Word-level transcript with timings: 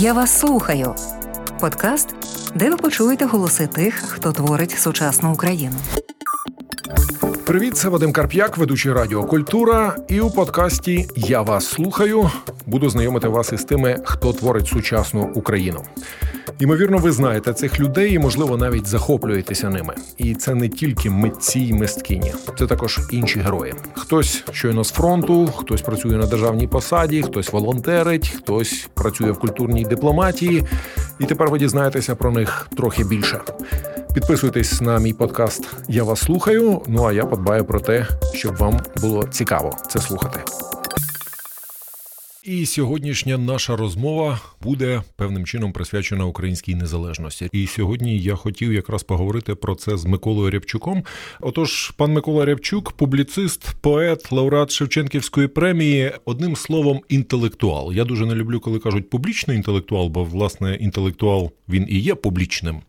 Я 0.00 0.12
вас 0.12 0.38
слухаю. 0.38 0.94
Подкаст, 1.60 2.14
де 2.54 2.70
ви 2.70 2.76
почуєте 2.76 3.24
голоси 3.24 3.66
тих, 3.66 3.94
хто 3.94 4.32
творить 4.32 4.70
сучасну 4.70 5.32
Україну. 5.32 5.74
Привіт, 7.46 7.76
це 7.76 7.88
Вадим 7.88 8.12
Карп'як, 8.12 8.56
ведучий 8.56 8.92
Радіо 8.92 9.24
Культура. 9.24 9.96
І 10.08 10.20
у 10.20 10.30
подкасті 10.30 11.08
Я 11.16 11.42
вас 11.42 11.66
слухаю. 11.66 12.30
Буду 12.66 12.88
знайомити 12.90 13.28
вас 13.28 13.52
із 13.52 13.64
тими, 13.64 13.98
хто 14.04 14.32
творить 14.32 14.66
сучасну 14.66 15.30
Україну. 15.34 15.84
Ймовірно, 16.60 16.98
ви 16.98 17.12
знаєте 17.12 17.52
цих 17.52 17.80
людей 17.80 18.12
і, 18.12 18.18
можливо, 18.18 18.56
навіть 18.56 18.86
захоплюєтеся 18.86 19.70
ними. 19.70 19.94
І 20.16 20.34
це 20.34 20.54
не 20.54 20.68
тільки 20.68 21.10
митці 21.10 21.60
й 21.60 21.72
мисткині, 21.72 22.32
це 22.58 22.66
також 22.66 23.00
інші 23.10 23.40
герої. 23.40 23.74
Хтось 23.94 24.44
щойно 24.52 24.84
з 24.84 24.90
фронту, 24.90 25.46
хтось 25.46 25.82
працює 25.82 26.16
на 26.16 26.26
державній 26.26 26.66
посаді, 26.66 27.22
хтось 27.22 27.52
волонтерить, 27.52 28.28
хтось 28.28 28.88
працює 28.94 29.30
в 29.30 29.38
культурній 29.38 29.84
дипломатії. 29.84 30.64
І 31.18 31.24
тепер 31.24 31.50
ви 31.50 31.58
дізнаєтеся 31.58 32.14
про 32.14 32.30
них 32.30 32.68
трохи 32.76 33.04
більше. 33.04 33.40
Підписуйтесь 34.14 34.80
на 34.80 34.98
мій 34.98 35.12
подкаст. 35.12 35.68
Я 35.88 36.04
вас 36.04 36.20
слухаю. 36.20 36.82
Ну 36.86 37.04
а 37.04 37.12
я 37.12 37.24
подбаю 37.24 37.64
про 37.64 37.80
те, 37.80 38.06
щоб 38.34 38.56
вам 38.56 38.80
було 39.00 39.24
цікаво 39.24 39.76
це 39.88 39.98
слухати. 39.98 40.40
І 42.48 42.66
сьогоднішня 42.66 43.38
наша 43.38 43.76
розмова 43.76 44.40
буде 44.62 45.02
певним 45.16 45.44
чином 45.44 45.72
присвячена 45.72 46.24
українській 46.24 46.74
незалежності. 46.74 47.48
І 47.52 47.66
сьогодні 47.66 48.18
я 48.18 48.34
хотів 48.34 48.72
якраз 48.72 49.02
поговорити 49.02 49.54
про 49.54 49.74
це 49.74 49.96
з 49.96 50.04
Миколою 50.04 50.50
Рябчуком. 50.50 51.04
Отож, 51.40 51.90
пан 51.90 52.12
Микола 52.12 52.44
Рябчук, 52.44 52.92
публіцист, 52.92 53.74
поет, 53.80 54.32
лауреат 54.32 54.70
Шевченківської 54.70 55.48
премії, 55.48 56.12
одним 56.24 56.56
словом, 56.56 57.00
інтелектуал. 57.08 57.92
Я 57.92 58.04
дуже 58.04 58.26
не 58.26 58.34
люблю, 58.34 58.60
коли 58.60 58.78
кажуть 58.78 59.10
публічний 59.10 59.56
інтелектуал, 59.56 60.08
бо 60.08 60.24
власне 60.24 60.74
інтелектуал 60.74 61.52
він 61.68 61.86
і 61.88 61.98
є 61.98 62.14
публічним. 62.14 62.80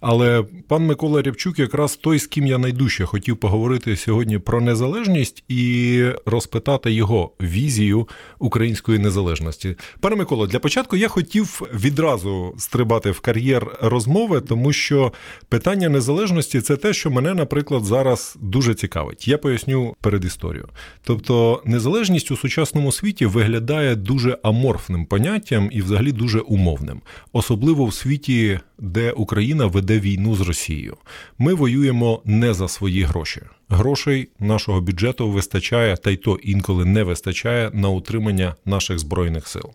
Але 0.00 0.44
пан 0.68 0.86
Микола 0.86 1.22
Рябчук, 1.22 1.58
якраз 1.58 1.96
той, 1.96 2.18
з 2.18 2.26
ким 2.26 2.46
я 2.46 2.58
найдужче 2.58 3.04
хотів 3.04 3.36
поговорити 3.36 3.96
сьогодні 3.96 4.38
про 4.38 4.60
незалежність 4.60 5.44
і 5.48 6.04
розпитати 6.26 6.92
його 6.92 7.32
візію 7.40 8.08
української 8.38 8.98
незалежності. 9.04 9.76
Пане 10.00 10.16
Миколо, 10.16 10.46
для 10.46 10.58
початку 10.58 10.96
я 10.96 11.08
хотів 11.08 11.62
відразу 11.74 12.54
стрибати 12.58 13.10
в 13.10 13.20
кар'єр 13.20 13.78
розмови, 13.80 14.40
тому 14.40 14.72
що 14.72 15.12
питання 15.48 15.88
незалежності 15.88 16.60
це 16.60 16.76
те, 16.76 16.92
що 16.92 17.10
мене, 17.10 17.34
наприклад, 17.34 17.84
зараз 17.84 18.36
дуже 18.40 18.74
цікавить. 18.74 19.28
Я 19.28 19.38
поясню 19.38 19.94
перед 20.00 20.24
історією. 20.24 20.68
Тобто, 21.02 21.62
незалежність 21.64 22.30
у 22.30 22.36
сучасному 22.36 22.92
світі 22.92 23.26
виглядає 23.26 23.96
дуже 23.96 24.38
аморфним 24.42 25.06
поняттям 25.06 25.68
і, 25.72 25.82
взагалі, 25.82 26.12
дуже 26.12 26.40
умовним, 26.40 27.00
особливо 27.32 27.84
в 27.86 27.94
світі, 27.94 28.60
де 28.78 29.12
Україна 29.12 29.66
веде 29.66 30.00
війну 30.00 30.34
з 30.34 30.40
Росією. 30.40 30.96
Ми 31.38 31.54
воюємо 31.54 32.22
не 32.24 32.54
за 32.54 32.68
свої 32.68 33.02
гроші. 33.02 33.42
Грошей 33.74 34.28
нашого 34.38 34.80
бюджету 34.80 35.30
вистачає, 35.30 35.96
та 35.96 36.10
й 36.10 36.16
то 36.16 36.38
інколи 36.42 36.84
не 36.84 37.02
вистачає 37.02 37.70
на 37.72 37.88
утримання 37.88 38.54
наших 38.64 38.98
збройних 38.98 39.48
сил. 39.48 39.70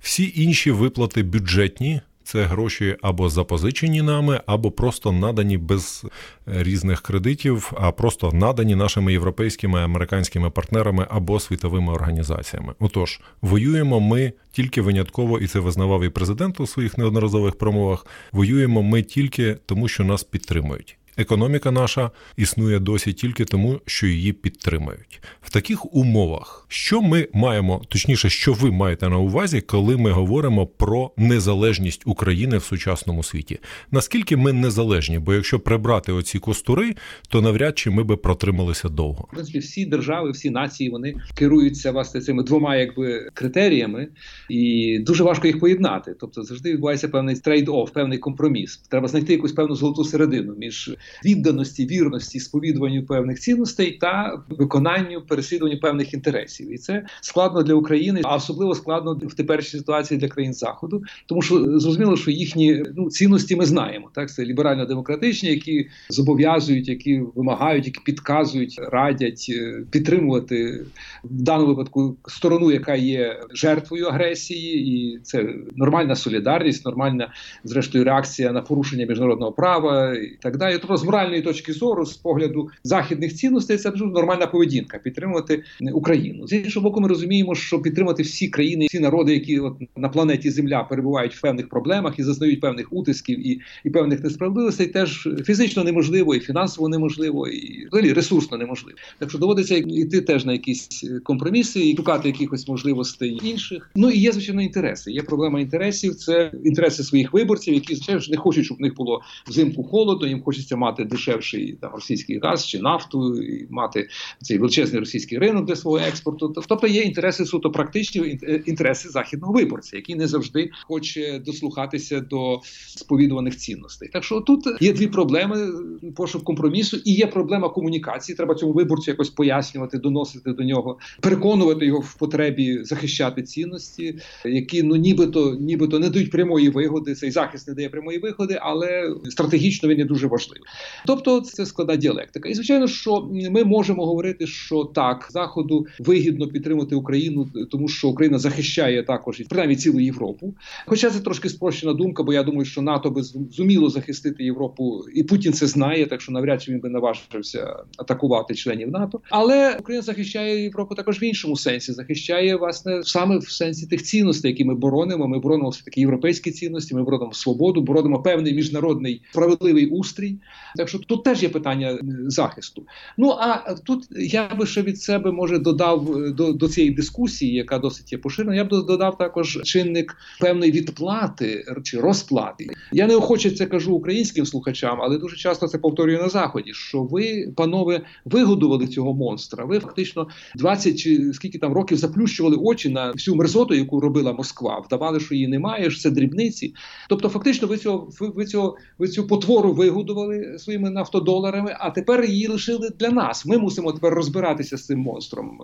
Всі 0.00 0.32
інші 0.36 0.70
виплати 0.70 1.22
бюджетні. 1.22 2.00
Це 2.26 2.42
гроші 2.42 2.96
або 3.02 3.28
запозичені 3.28 4.02
нами, 4.02 4.40
або 4.46 4.70
просто 4.70 5.12
надані 5.12 5.58
без 5.58 6.04
різних 6.46 7.00
кредитів, 7.02 7.72
а 7.80 7.92
просто 7.92 8.32
надані 8.32 8.74
нашими 8.74 9.12
європейськими 9.12 9.80
американськими 9.80 10.50
партнерами 10.50 11.06
або 11.10 11.40
світовими 11.40 11.92
організаціями. 11.92 12.74
Отож, 12.78 13.20
воюємо 13.42 14.00
ми 14.00 14.32
тільки 14.52 14.80
винятково, 14.82 15.38
і 15.38 15.46
це 15.46 15.58
визнавав 15.58 16.04
і 16.04 16.08
президент 16.08 16.60
у 16.60 16.66
своїх 16.66 16.98
неодноразових 16.98 17.54
промовах. 17.54 18.06
Воюємо 18.32 18.82
ми 18.82 19.02
тільки 19.02 19.56
тому, 19.66 19.88
що 19.88 20.04
нас 20.04 20.24
підтримують. 20.24 20.98
Економіка 21.16 21.70
наша 21.70 22.10
існує 22.36 22.78
досі 22.78 23.12
тільки 23.12 23.44
тому, 23.44 23.80
що 23.86 24.06
її 24.06 24.32
підтримують. 24.32 25.20
В 25.42 25.50
таких 25.50 25.94
умовах, 25.94 26.66
що 26.68 27.02
ми 27.02 27.28
маємо, 27.32 27.82
точніше, 27.88 28.30
що 28.30 28.52
ви 28.52 28.70
маєте 28.70 29.08
на 29.08 29.18
увазі, 29.18 29.60
коли 29.60 29.96
ми 29.96 30.10
говоримо 30.10 30.66
про 30.66 31.10
незалежність 31.16 32.02
України 32.06 32.58
в 32.58 32.62
сучасному 32.62 33.22
світі? 33.22 33.58
Наскільки 33.90 34.36
ми 34.36 34.52
незалежні? 34.52 35.18
Бо 35.18 35.34
якщо 35.34 35.60
прибрати 35.60 36.12
оці 36.12 36.38
костури, 36.38 36.94
то 37.28 37.42
навряд 37.42 37.78
чи 37.78 37.90
ми 37.90 38.02
би 38.02 38.16
протрималися 38.16 38.88
довго. 38.88 39.28
В 39.30 39.34
принципі, 39.34 39.58
всі 39.58 39.86
держави, 39.86 40.30
всі 40.30 40.50
нації 40.50 40.90
вони 40.90 41.14
керуються 41.34 41.92
власне 41.92 42.20
цими 42.20 42.42
двома 42.42 42.76
якби 42.76 43.30
критеріями, 43.34 44.08
і 44.50 44.98
дуже 44.98 45.24
важко 45.24 45.46
їх 45.46 45.60
поєднати. 45.60 46.14
Тобто 46.20 46.42
завжди 46.42 46.72
відбувається 46.72 47.08
певний 47.08 47.34
трейд-офф, 47.34 47.92
певний 47.92 48.18
компроміс. 48.18 48.76
Треба 48.76 49.08
знайти 49.08 49.32
якусь 49.32 49.52
певну 49.52 49.74
золоту 49.74 50.04
середину 50.04 50.54
між 50.58 50.90
відданості, 51.24 51.86
вірності, 51.86 52.40
сповідуванню 52.40 53.06
певних 53.06 53.40
цінностей 53.40 53.92
та 53.92 54.42
виконанню 54.48 55.20
переслідуванню 55.20 55.80
певних 55.80 56.14
інтересів, 56.14 56.74
і 56.74 56.78
це 56.78 57.06
складно 57.20 57.62
для 57.62 57.74
України, 57.74 58.20
а 58.24 58.36
особливо 58.36 58.74
складно 58.74 59.20
в 59.22 59.34
теперішній 59.34 59.78
ситуації 59.78 60.20
для 60.20 60.28
країн 60.28 60.54
заходу, 60.54 61.02
тому 61.26 61.42
що 61.42 61.80
зрозуміло, 61.80 62.16
що 62.16 62.30
їхні 62.30 62.82
ну 62.96 63.10
цінності 63.10 63.56
ми 63.56 63.66
знаємо. 63.66 64.10
Так 64.14 64.30
це 64.30 64.44
ліберально-демократичні, 64.44 65.48
які 65.48 65.88
зобов'язують, 66.08 66.88
які 66.88 67.22
вимагають, 67.34 67.86
які 67.86 68.00
підказують, 68.04 68.80
радять 68.92 69.46
е, 69.50 69.82
підтримувати 69.90 70.84
в 71.24 71.42
даному 71.42 71.68
випадку 71.68 72.16
сторону, 72.28 72.70
яка 72.70 72.94
є 72.94 73.40
жертвою 73.50 74.06
агресії, 74.06 74.86
і 74.86 75.18
це 75.18 75.54
нормальна 75.76 76.16
солідарність, 76.16 76.84
нормальна 76.84 77.32
зрештою 77.64 78.04
реакція 78.04 78.52
на 78.52 78.60
порушення 78.62 79.06
міжнародного 79.06 79.52
права 79.52 80.14
і 80.14 80.36
так 80.40 80.56
далі. 80.56 80.78
Тобто, 80.94 81.04
з 81.04 81.06
моральної 81.06 81.42
точки 81.42 81.72
зору, 81.72 82.06
з 82.06 82.16
погляду 82.16 82.68
західних 82.84 83.34
цінностей, 83.34 83.76
це 83.76 83.90
дуже 83.90 84.04
нормальна 84.04 84.46
поведінка 84.46 84.98
підтримувати 84.98 85.62
Україну. 85.92 86.46
З 86.46 86.52
іншого 86.52 86.84
боку, 86.88 87.00
ми 87.00 87.08
розуміємо, 87.08 87.54
що 87.54 87.80
підтримати 87.80 88.22
всі 88.22 88.48
країни, 88.48 88.86
всі 88.86 89.00
народи, 89.00 89.34
які 89.34 89.58
от 89.58 89.74
на 89.96 90.08
планеті 90.08 90.50
Земля 90.50 90.84
перебувають 90.84 91.34
в 91.34 91.40
певних 91.40 91.68
проблемах 91.68 92.18
і 92.18 92.22
зазнають 92.22 92.60
певних 92.60 92.92
утисків 92.92 93.46
і 93.46 93.60
і 93.84 93.90
певних 93.90 94.24
несправедливостей, 94.24 94.86
теж 94.86 95.28
фізично 95.44 95.84
неможливо, 95.84 96.34
і 96.34 96.40
фінансово 96.40 96.88
неможливо, 96.88 97.48
і 97.48 97.86
взагалі 97.86 98.12
ресурсно 98.12 98.58
неможливо. 98.58 98.98
Так 99.18 99.30
що 99.30 99.38
доводиться 99.38 99.76
йти 99.76 100.20
теж 100.20 100.44
на 100.44 100.52
якісь 100.52 101.04
компроміси 101.22 101.90
і 101.90 101.96
шукати 101.96 102.28
якихось 102.28 102.68
можливостей 102.68 103.40
інших. 103.44 103.90
Ну 103.94 104.10
і 104.10 104.18
є 104.18 104.32
звичайно 104.32 104.62
інтереси. 104.62 105.12
Є 105.12 105.22
проблема 105.22 105.60
інтересів. 105.60 106.14
Це 106.14 106.52
інтереси 106.64 107.02
своїх 107.02 107.32
виборців, 107.32 107.74
які 107.74 107.94
звичайно 107.94 108.20
ж 108.20 108.30
не 108.30 108.36
хочуть, 108.36 108.64
щоб 108.64 108.78
в 108.78 108.80
них 108.80 108.94
було 108.94 109.20
взимку 109.48 109.84
холодно. 109.84 110.26
Їм 110.26 110.42
хочеться 110.42 110.76
мати 110.84 111.04
дешевший 111.04 111.78
там 111.80 111.92
російський 111.94 112.38
газ 112.38 112.66
чи 112.66 112.78
нафту, 112.78 113.42
і 113.42 113.66
мати 113.70 114.08
цей 114.40 114.58
величезний 114.58 115.00
російський 115.00 115.38
ринок 115.38 115.64
для 115.64 115.76
свого 115.76 115.98
експорту. 115.98 116.54
Тобто 116.68 116.86
є 116.86 117.02
інтереси 117.02 117.44
суто 117.44 117.70
практичні 117.70 118.38
інтереси 118.66 119.08
західного 119.08 119.52
виборця, 119.52 119.96
який 119.96 120.14
не 120.14 120.26
завжди 120.26 120.70
хоче 120.86 121.38
дослухатися 121.38 122.20
до 122.20 122.60
сповідуваних 122.96 123.56
цінностей. 123.56 124.08
Так 124.12 124.24
що 124.24 124.40
тут 124.40 124.64
є 124.80 124.92
дві 124.92 125.06
проблеми: 125.06 125.68
пошук 126.16 126.44
компромісу, 126.44 126.96
і 127.04 127.12
є 127.12 127.26
проблема 127.26 127.68
комунікації. 127.68 128.36
Треба 128.36 128.54
цьому 128.54 128.72
виборцю 128.72 129.10
якось 129.10 129.30
пояснювати, 129.30 129.98
доносити 129.98 130.52
до 130.52 130.64
нього, 130.64 130.98
переконувати 131.20 131.86
його 131.86 132.00
в 132.00 132.14
потребі 132.14 132.84
захищати 132.84 133.42
цінності, 133.42 134.18
які 134.44 134.82
ну 134.82 134.96
нібито 134.96 135.56
нібито 135.60 135.98
не 135.98 136.10
дають 136.10 136.30
прямої 136.30 136.68
вигоди. 136.68 137.14
Цей 137.14 137.30
захист 137.30 137.68
не 137.68 137.74
дає 137.74 137.88
прямої 137.88 138.18
вигоди, 138.18 138.58
але 138.60 139.14
стратегічно 139.24 139.88
він 139.88 139.98
є 139.98 140.04
дуже 140.04 140.26
важливий. 140.26 140.62
Тобто 141.06 141.40
це 141.40 141.66
складна 141.66 141.96
діалектика. 141.96 142.48
І 142.48 142.54
звичайно, 142.54 142.88
що 142.88 143.28
ми 143.50 143.64
можемо 143.64 144.06
говорити, 144.06 144.46
що 144.46 144.84
так 144.84 145.28
заходу 145.30 145.86
вигідно 145.98 146.48
підтримати 146.48 146.94
Україну, 146.94 147.48
тому 147.70 147.88
що 147.88 148.08
Україна 148.08 148.38
захищає 148.38 149.02
також 149.02 149.42
принаймні 149.48 149.76
цілу 149.76 150.00
Європу. 150.00 150.54
Хоча 150.86 151.10
це 151.10 151.20
трошки 151.20 151.48
спрощена 151.48 151.92
думка, 151.92 152.22
бо 152.22 152.32
я 152.32 152.42
думаю, 152.42 152.64
що 152.64 152.82
НАТО 152.82 153.10
би 153.10 153.22
зуміло 153.50 153.90
захистити 153.90 154.44
Європу, 154.44 155.04
і 155.14 155.22
Путін 155.22 155.52
це 155.52 155.66
знає, 155.66 156.06
так 156.06 156.20
що 156.20 156.32
навряд 156.32 156.62
чи 156.62 156.72
він 156.72 156.80
би 156.80 156.88
наважився 156.88 157.76
атакувати 157.98 158.54
членів 158.54 158.90
НАТО. 158.90 159.20
Але 159.30 159.76
Україна 159.80 160.02
захищає 160.02 160.62
Європу 160.62 160.94
також 160.94 161.22
в 161.22 161.24
іншому 161.24 161.56
сенсі, 161.56 161.92
захищає 161.92 162.56
власне 162.56 163.02
саме 163.02 163.38
в 163.38 163.48
сенсі 163.48 163.86
тих 163.86 164.02
цінностей, 164.02 164.50
які 164.50 164.64
ми 164.64 164.74
боронимо. 164.74 165.28
Ми 165.28 165.38
боронимо 165.38 165.68
все 165.68 165.84
таки 165.84 166.00
європейські 166.00 166.50
цінності. 166.50 166.94
Ми 166.94 167.02
боронимо 167.02 167.32
свободу, 167.32 167.82
боронимо 167.82 168.22
певний 168.22 168.54
міжнародний 168.54 169.22
справедливий 169.30 169.86
устрій. 169.86 170.36
Так 170.76 170.88
що 170.88 170.98
тут 170.98 171.24
теж 171.24 171.42
є 171.42 171.48
питання 171.48 171.98
захисту. 172.26 172.82
Ну 173.18 173.30
а 173.30 173.74
тут 173.74 174.04
я 174.10 174.48
би 174.48 174.66
ще 174.66 174.82
від 174.82 175.02
себе 175.02 175.32
може 175.32 175.58
додав 175.58 176.32
до 176.32 176.52
до 176.52 176.68
цієї 176.68 176.92
дискусії, 176.94 177.54
яка 177.54 177.78
досить 177.78 178.12
є 178.12 178.18
поширена. 178.18 178.54
Я 178.54 178.64
б 178.64 178.68
додав 178.68 179.18
також 179.18 179.60
чинник 179.64 180.16
певної 180.40 180.72
відплати 180.72 181.64
чи 181.82 182.00
розплати. 182.00 182.66
Я 182.92 183.06
не 183.06 183.16
охоче 183.16 183.50
це 183.50 183.66
кажу 183.66 183.94
українським 183.94 184.46
слухачам, 184.46 184.98
але 185.00 185.18
дуже 185.18 185.36
часто 185.36 185.68
це 185.68 185.78
повторюю 185.78 186.18
на 186.18 186.28
заході. 186.28 186.72
Що 186.74 187.02
ви, 187.02 187.52
панове, 187.56 188.00
вигодували 188.24 188.86
цього 188.86 189.14
монстра? 189.14 189.64
Ви 189.64 189.80
фактично 189.80 190.28
20 190.56 190.98
чи 190.98 191.32
скільки 191.32 191.58
там 191.58 191.72
років 191.72 191.98
заплющували 191.98 192.56
очі 192.56 192.88
на 192.88 193.10
всю 193.10 193.36
мерзоту, 193.36 193.74
яку 193.74 194.00
робила 194.00 194.32
Москва, 194.32 194.82
вдавали, 194.86 195.20
що 195.20 195.34
її 195.34 195.48
немає, 195.48 195.90
що 195.90 196.00
це 196.00 196.10
дрібниці. 196.10 196.74
Тобто, 197.08 197.28
фактично, 197.28 197.68
ви 197.68 197.78
цього 197.78 198.10
ви 198.20 198.46
цього 198.46 198.76
ви 198.98 199.08
цю 199.08 199.26
потвору 199.26 199.72
вигодували 199.72 200.43
своїми 200.58 200.90
нафтодоларами, 200.90 201.76
а 201.80 201.90
тепер 201.90 202.24
її 202.24 202.46
лишили 202.46 202.90
для 203.00 203.10
нас. 203.10 203.46
Ми 203.46 203.58
мусимо 203.58 203.92
тепер 203.92 204.14
розбиратися 204.14 204.76
з 204.76 204.86
цим 204.86 204.98
монстром. 204.98 205.58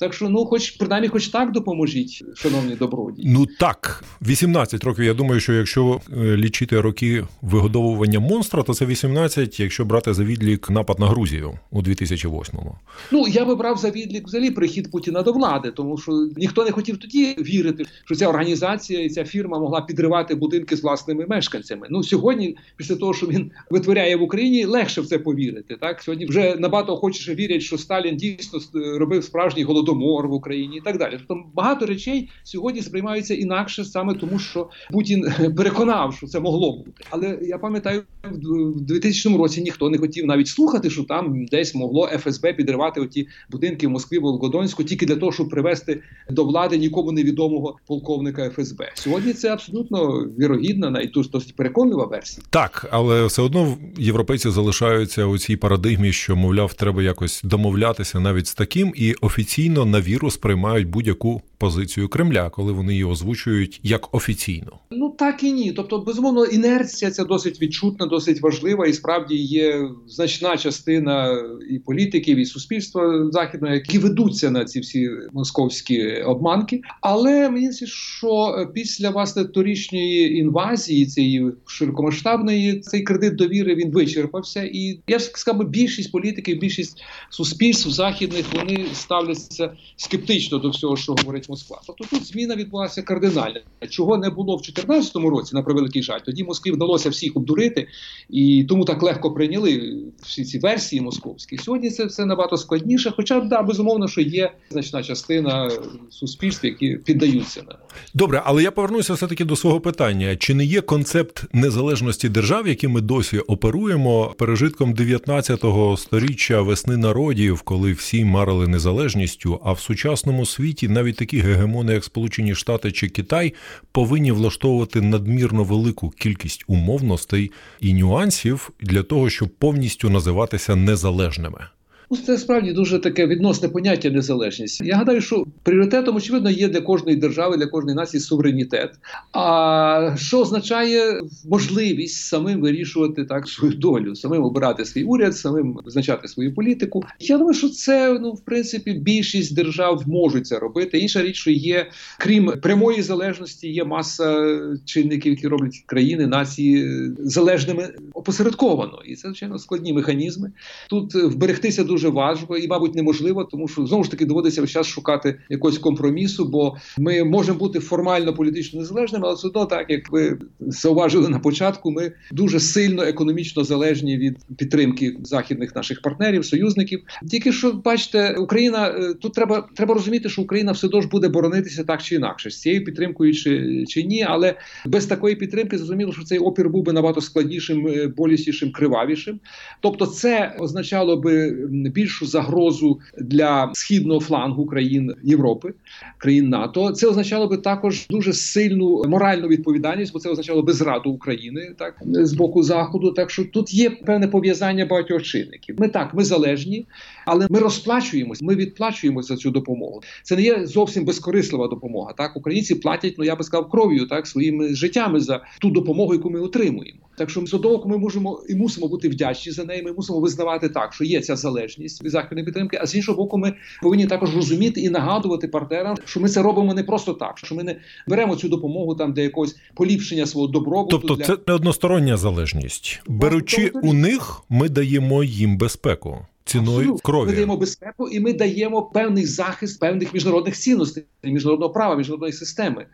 Так 0.00 0.14
що, 0.14 0.28
ну, 0.28 0.44
хоч 0.44 0.70
принаймні, 0.70 1.08
хоч 1.08 1.28
так 1.28 1.52
допоможіть, 1.52 2.24
шановні 2.34 2.74
добродії. 2.74 3.28
Ну 3.30 3.46
так, 3.46 4.04
18 4.22 4.84
років. 4.84 5.04
Я 5.04 5.14
думаю, 5.14 5.40
що 5.40 5.52
якщо 5.52 6.00
е, 6.16 6.36
лічити 6.36 6.80
роки 6.80 7.24
вигодовування 7.42 8.20
монстра, 8.20 8.62
то 8.62 8.74
це 8.74 8.86
18, 8.86 9.60
якщо 9.60 9.84
брати 9.84 10.14
за 10.14 10.24
відлік 10.24 10.70
напад 10.70 11.00
на 11.00 11.06
Грузію 11.06 11.58
у 11.70 11.82
2008-му. 11.82 12.74
Ну 13.12 13.28
я 13.28 13.44
би 13.44 13.54
брав 13.54 13.78
за 13.78 13.90
відлік 13.90 14.26
взагалі 14.26 14.50
прихід 14.50 14.90
Путіна 14.90 15.22
до 15.22 15.32
влади, 15.32 15.70
тому 15.70 15.98
що 15.98 16.28
ніхто 16.36 16.64
не 16.64 16.70
хотів 16.70 16.96
тоді 16.96 17.36
вірити, 17.38 17.84
що 18.04 18.14
ця 18.14 18.28
організація 18.28 19.04
і 19.04 19.08
ця 19.08 19.24
фірма 19.24 19.58
могла 19.58 19.80
підривати 19.80 20.34
будинки 20.34 20.76
з 20.76 20.82
власними 20.82 21.26
мешканцями. 21.28 21.86
Ну 21.90 22.02
сьогодні, 22.02 22.56
після 22.76 22.96
того, 22.96 23.14
що 23.14 23.26
він 23.26 23.50
витворяє 23.70 24.16
в 24.16 24.22
Україні, 24.26 24.64
легше 24.64 25.00
в 25.00 25.06
це 25.06 25.18
повірити. 25.18 25.76
Так 25.80 26.02
сьогодні 26.02 26.26
вже 26.26 26.56
набагато 26.56 26.92
охочіше 26.92 27.34
вірять, 27.34 27.62
що 27.62 27.78
Сталін 27.78 28.16
дійсно 28.16 28.60
робив 28.98 29.24
справжній 29.24 29.62
голодомор 29.62 30.28
в 30.28 30.32
Україні 30.32 30.76
і 30.76 30.80
так 30.80 30.98
далі. 30.98 31.14
Тобто 31.18 31.44
багато 31.54 31.86
речей 31.86 32.28
сьогодні 32.44 32.82
сприймаються 32.82 33.34
інакше 33.34 33.84
саме 33.84 34.14
тому, 34.14 34.38
що 34.38 34.68
Путін 34.90 35.26
переконав, 35.56 36.14
що 36.14 36.26
це 36.26 36.40
могло 36.40 36.76
бути. 36.76 37.04
Але 37.10 37.38
я 37.42 37.58
пам'ятаю, 37.58 38.02
в 38.24 38.80
2000 38.80 39.36
році 39.36 39.62
ніхто 39.62 39.90
не 39.90 39.98
хотів 39.98 40.26
навіть 40.26 40.48
слухати, 40.48 40.90
що 40.90 41.04
там 41.04 41.46
десь 41.46 41.74
могло 41.74 42.06
ФСБ 42.06 42.52
підривати 42.52 43.00
оті 43.00 43.28
будинки 43.50 43.86
в 43.86 43.90
Москві, 43.90 44.18
Волгодонську, 44.18 44.84
тільки 44.84 45.06
для 45.06 45.16
того, 45.16 45.32
щоб 45.32 45.48
привести 45.48 46.02
до 46.30 46.44
влади 46.44 46.78
нікому 46.78 47.12
невідомого 47.12 47.76
полковника 47.86 48.50
ФСБ. 48.50 48.92
Сьогодні 48.94 49.32
це 49.32 49.52
абсолютно 49.52 50.08
вірогідна, 50.38 50.90
навіть 50.90 51.12
досить 51.32 51.56
переконлива 51.56 52.06
версія. 52.06 52.46
Так, 52.50 52.88
але 52.90 53.26
все 53.26 53.42
одно 53.42 53.76
європейці 54.16 54.50
залишаються 54.50 55.24
у 55.24 55.38
цій 55.38 55.56
парадигмі, 55.56 56.12
що 56.12 56.36
мовляв, 56.36 56.74
треба 56.74 57.02
якось 57.02 57.40
домовлятися 57.44 58.20
навіть 58.20 58.46
з 58.46 58.54
таким, 58.54 58.92
і 58.96 59.14
офіційно 59.14 59.84
на 59.84 60.00
віру 60.00 60.30
сприймають 60.30 60.88
будь-яку 60.88 61.42
позицію 61.58 62.08
Кремля, 62.08 62.50
коли 62.50 62.72
вони 62.72 62.92
її 62.92 63.04
озвучують 63.04 63.80
як 63.82 64.14
офіційно. 64.14 64.72
Ну 64.90 65.14
так 65.18 65.42
і 65.42 65.52
ні. 65.52 65.72
Тобто, 65.72 65.98
безумовно, 65.98 66.44
інерція 66.44 67.10
це 67.10 67.24
досить 67.24 67.62
відчутна, 67.62 68.06
досить 68.06 68.40
важлива, 68.40 68.86
і 68.86 68.92
справді 68.92 69.36
є 69.36 69.88
значна 70.08 70.56
частина 70.56 71.42
і 71.70 71.78
політиків, 71.78 72.38
і 72.38 72.44
суспільства 72.44 73.30
західного, 73.30 73.74
які 73.74 73.98
ведуться 73.98 74.50
на 74.50 74.64
ці 74.64 74.80
всі 74.80 75.10
московські 75.32 76.12
обманки. 76.12 76.80
Але 77.00 77.50
мені 77.50 77.72
здається, 77.72 77.86
що 77.86 78.66
після 78.74 79.10
власне 79.10 79.44
торічньої 79.44 80.38
інвазії 80.38 81.06
цієї 81.06 81.52
широкомасштабної 81.66 82.80
цей 82.80 83.02
кредит 83.02 83.34
довіри 83.34 83.74
він 83.74 83.90
вичерпався, 83.90 84.62
і 84.62 85.00
я 85.06 85.20
сказав, 85.20 85.68
більшість 85.68 86.12
політиків, 86.12 86.58
більшість 86.58 87.02
суспільств 87.30 87.90
західних 87.90 88.44
вони 88.54 88.86
ставляться 88.94 89.72
скептично 89.96 90.58
до 90.58 90.70
всього, 90.70 90.96
що 90.96 91.14
говорить 91.18 91.45
говорить 91.46 91.48
Москва. 91.48 91.80
Тобто 91.86 92.04
тут 92.04 92.26
зміна 92.26 92.56
відбулася 92.56 93.02
кардинальна. 93.02 93.60
Чого 93.90 94.16
не 94.16 94.30
було 94.30 94.56
в 94.56 94.62
2014 94.62 95.16
році, 95.16 95.54
на 95.54 95.62
превеликий 95.62 96.02
жаль, 96.02 96.18
тоді 96.24 96.44
Москві 96.44 96.70
вдалося 96.70 97.10
всіх 97.10 97.36
обдурити, 97.36 97.88
і 98.30 98.64
тому 98.68 98.84
так 98.84 99.02
легко 99.02 99.32
прийняли 99.32 99.96
всі 100.22 100.44
ці 100.44 100.58
версії 100.58 101.02
московські. 101.02 101.58
Сьогодні 101.58 101.90
це 101.90 102.04
все 102.04 102.24
набагато 102.24 102.56
складніше. 102.56 103.12
Хоча 103.16 103.40
да, 103.40 103.62
безумовно, 103.62 104.08
що 104.08 104.20
є 104.20 104.52
значна 104.70 105.02
частина 105.02 105.70
суспільств, 106.10 106.66
які 106.66 106.96
піддаються 106.96 107.62
на 107.62 107.76
добре, 108.14 108.42
але 108.44 108.62
я 108.62 108.70
повернуся 108.70 109.14
все 109.14 109.26
таки 109.26 109.44
до 109.44 109.56
свого 109.56 109.80
питання: 109.80 110.36
чи 110.36 110.54
не 110.54 110.64
є 110.64 110.80
концепт 110.80 111.44
незалежності 111.52 112.28
держав, 112.28 112.68
яким 112.68 112.90
ми 112.90 113.00
досі 113.00 113.38
оперуємо 113.38 114.34
пережитком 114.38 114.94
19-го 114.94 115.96
сторіччя 115.96 116.62
весни 116.62 116.96
народів, 116.96 117.60
коли 117.60 117.92
всі 117.92 118.24
марили 118.24 118.68
незалежністю, 118.68 119.60
а 119.64 119.72
в 119.72 119.80
сучасному 119.80 120.46
світі 120.46 120.88
навіть 120.88 121.16
такі 121.16 121.35
гегемони, 121.40 121.92
як 121.92 122.04
Сполучені 122.04 122.54
Штати 122.54 122.92
чи 122.92 123.08
Китай, 123.08 123.54
повинні 123.92 124.32
влаштовувати 124.32 125.00
надмірно 125.00 125.64
велику 125.64 126.10
кількість 126.10 126.64
умовностей 126.66 127.52
і 127.80 127.94
нюансів 127.94 128.70
для 128.80 129.02
того, 129.02 129.30
щоб 129.30 129.48
повністю 129.48 130.10
називатися 130.10 130.76
незалежними. 130.76 131.66
Ну, 132.10 132.16
це 132.16 132.38
справді 132.38 132.72
дуже 132.72 132.98
таке 132.98 133.26
відносне 133.26 133.68
поняття 133.68 134.10
незалежність. 134.10 134.80
Я 134.80 134.96
гадаю, 134.96 135.20
що 135.20 135.44
пріоритетом, 135.62 136.16
очевидно, 136.16 136.50
є 136.50 136.68
для 136.68 136.80
кожної 136.80 137.16
держави, 137.16 137.56
для 137.56 137.66
кожної 137.66 137.96
нації 137.96 138.20
суверенітет. 138.20 138.90
А 139.32 140.14
що 140.16 140.40
означає 140.40 141.20
можливість 141.44 142.26
самим 142.26 142.60
вирішувати 142.60 143.24
так 143.24 143.48
свою 143.48 143.74
долю, 143.74 144.14
самим 144.14 144.42
обирати 144.42 144.84
свій 144.84 145.04
уряд, 145.04 145.36
самим 145.36 145.80
визначати 145.84 146.28
свою 146.28 146.54
політику. 146.54 147.04
Я 147.20 147.38
думаю, 147.38 147.54
що 147.54 147.68
це 147.68 148.18
ну 148.20 148.32
в 148.32 148.44
принципі 148.44 148.92
більшість 148.92 149.54
держав 149.54 150.02
можуть 150.06 150.46
це 150.46 150.58
робити. 150.58 150.98
Інша 150.98 151.22
річ, 151.22 151.36
що 151.36 151.50
є, 151.50 151.86
крім 152.18 152.52
прямої 152.62 153.02
залежності, 153.02 153.68
є 153.68 153.84
маса 153.84 154.58
чинників, 154.84 155.32
які 155.32 155.48
роблять 155.48 155.82
країни, 155.86 156.26
нації 156.26 156.90
залежними 157.18 157.88
опосередковано, 158.14 159.02
і 159.06 159.14
це 159.14 159.28
звичайно 159.28 159.58
складні 159.58 159.92
механізми. 159.92 160.52
Тут 160.88 161.14
вберегтися 161.14 161.84
дуже 161.84 161.95
дуже 161.96 162.08
важко 162.08 162.56
і, 162.56 162.68
мабуть, 162.68 162.94
неможливо, 162.94 163.44
тому 163.44 163.68
що 163.68 163.86
знову 163.86 164.04
ж 164.04 164.10
таки 164.10 164.24
доводиться 164.26 164.60
весь 164.60 164.70
час 164.70 164.86
шукати 164.86 165.38
якогось 165.48 165.78
компромісу, 165.78 166.44
бо 166.44 166.76
ми 166.98 167.24
можемо 167.24 167.58
бути 167.58 167.80
формально 167.80 168.34
політично 168.34 168.80
незалежними, 168.80 169.26
але 169.26 169.34
все 169.34 169.48
одно, 169.48 169.66
так 169.66 169.90
як 169.90 170.12
ви 170.12 170.38
зауважили 170.60 171.28
на 171.28 171.38
початку, 171.38 171.90
ми 171.90 172.12
дуже 172.32 172.60
сильно 172.60 173.02
економічно 173.02 173.64
залежні 173.64 174.18
від 174.18 174.36
підтримки 174.56 175.16
західних 175.22 175.76
наших 175.76 176.02
партнерів, 176.02 176.44
союзників. 176.44 177.00
Тільки 177.30 177.52
що 177.52 177.72
бачите, 177.72 178.34
Україна 178.34 178.88
е, 178.88 179.14
тут 179.14 179.32
треба 179.32 179.68
треба 179.74 179.94
розуміти, 179.94 180.28
що 180.28 180.42
Україна 180.42 180.72
все 180.72 180.88
ж 181.00 181.08
буде 181.08 181.28
боронитися 181.28 181.84
так 181.84 182.02
чи 182.02 182.14
інакше 182.14 182.50
з 182.50 182.60
цією 182.60 182.84
підтримкою, 182.84 183.34
чи 183.34 183.84
чи 183.88 184.02
ні, 184.02 184.26
але 184.28 184.54
без 184.86 185.06
такої 185.06 185.36
підтримки 185.36 185.78
зрозуміло, 185.78 186.12
що 186.12 186.24
цей 186.24 186.38
опір 186.38 186.68
був 186.68 186.84
би 186.84 186.92
набагато 186.92 187.20
складнішим, 187.20 187.86
е, 187.88 188.06
болісішим, 188.06 188.72
кривавішим. 188.72 189.40
Тобто, 189.80 190.06
це 190.06 190.56
означало 190.58 191.16
би 191.16 191.56
більшу 191.90 192.26
загрозу 192.26 193.00
для 193.18 193.70
східного 193.74 194.20
флангу 194.20 194.66
країн 194.66 195.14
Європи, 195.22 195.72
країн 196.18 196.48
НАТО. 196.48 196.92
Це 196.92 197.06
означало 197.06 197.46
би 197.46 197.56
також 197.56 198.06
дуже 198.10 198.32
сильну 198.32 199.04
моральну 199.04 199.48
відповідальність, 199.48 200.12
бо 200.12 200.18
це 200.18 200.28
означало 200.30 200.62
би 200.62 200.72
зраду 200.72 201.10
України, 201.10 201.74
так 201.78 201.94
з 202.04 202.32
боку 202.32 202.62
заходу. 202.62 203.10
Так 203.10 203.30
що 203.30 203.44
тут 203.44 203.74
є 203.74 203.90
певне 203.90 204.28
пов'язання 204.28 204.86
багатьох 204.86 205.22
чинників. 205.22 205.76
Ми 205.78 205.88
так, 205.88 206.14
ми 206.14 206.24
залежні, 206.24 206.86
але 207.26 207.46
ми 207.50 207.58
розплачуємось, 207.58 208.42
ми 208.42 208.54
відплачуємося 208.54 209.28
за 209.28 209.36
цю 209.36 209.50
допомогу. 209.50 210.02
Це 210.22 210.36
не 210.36 210.42
є 210.42 210.66
зовсім 210.66 211.04
безкорислива 211.04 211.68
допомога. 211.68 212.12
Так, 212.12 212.36
українці 212.36 212.74
платять, 212.74 213.14
ну 213.18 213.24
я 213.24 213.36
би 213.36 213.44
сказав, 213.44 213.70
кров'ю, 213.70 214.06
так 214.06 214.26
своїми 214.26 214.74
життями 214.74 215.20
за 215.20 215.44
ту 215.60 215.70
допомогу, 215.70 216.14
яку 216.14 216.30
ми 216.30 216.40
отримуємо. 216.40 216.98
Так 217.18 217.30
що 217.30 217.46
з 217.46 217.54
одного 217.54 217.88
ми 217.88 217.98
можемо 217.98 218.42
і 218.48 218.54
мусимо 218.54 218.88
бути 218.88 219.08
вдячні 219.08 219.52
за 219.52 219.64
неї. 219.64 219.82
Ми 219.82 219.92
мусимо 219.92 220.20
визнавати 220.20 220.68
так, 220.68 220.94
що 220.94 221.04
є 221.04 221.20
ця 221.20 221.36
залежність 221.36 222.04
від 222.04 222.10
західної 222.10 222.44
підтримки. 222.44 222.78
А 222.82 222.86
з 222.86 222.94
іншого 222.94 223.16
боку, 223.16 223.38
ми 223.38 223.54
повинні 223.82 224.06
також 224.06 224.34
розуміти 224.36 224.80
і 224.80 224.88
нагадувати 224.88 225.48
партнерам, 225.48 225.96
що 226.04 226.20
ми 226.20 226.28
це 226.28 226.42
робимо 226.42 226.74
не 226.74 226.84
просто 226.84 227.14
так, 227.14 227.38
що 227.38 227.54
ми 227.54 227.62
не 227.62 227.76
беремо 228.08 228.36
цю 228.36 228.48
допомогу 228.48 228.94
там 228.94 229.12
для 229.12 229.22
якогось 229.22 229.56
поліпшення 229.74 230.26
свого 230.26 230.46
добробуту. 230.46 230.98
Тобто, 230.98 231.14
для... 231.14 231.24
це 231.24 231.36
не 231.46 231.54
одностороння 231.54 232.16
залежність. 232.16 233.02
Беручи 233.06 233.70
у 233.82 233.92
них, 233.92 234.42
ми 234.48 234.68
даємо 234.68 235.24
їм 235.24 235.58
безпеку. 235.58 236.26
Ціною 236.46 236.78
Абсолютно. 236.78 236.98
крові 237.02 237.26
ми 237.26 237.32
даємо 237.34 237.56
безпеку, 237.56 238.08
і 238.08 238.20
ми 238.20 238.32
даємо 238.32 238.82
певний 238.82 239.26
захист 239.26 239.80
певних 239.80 240.14
міжнародних 240.14 240.56
цінностей, 240.56 241.04
міжнародного 241.22 241.72
права, 241.72 241.96
міжнародної 241.96 242.32
системи. 242.32 242.86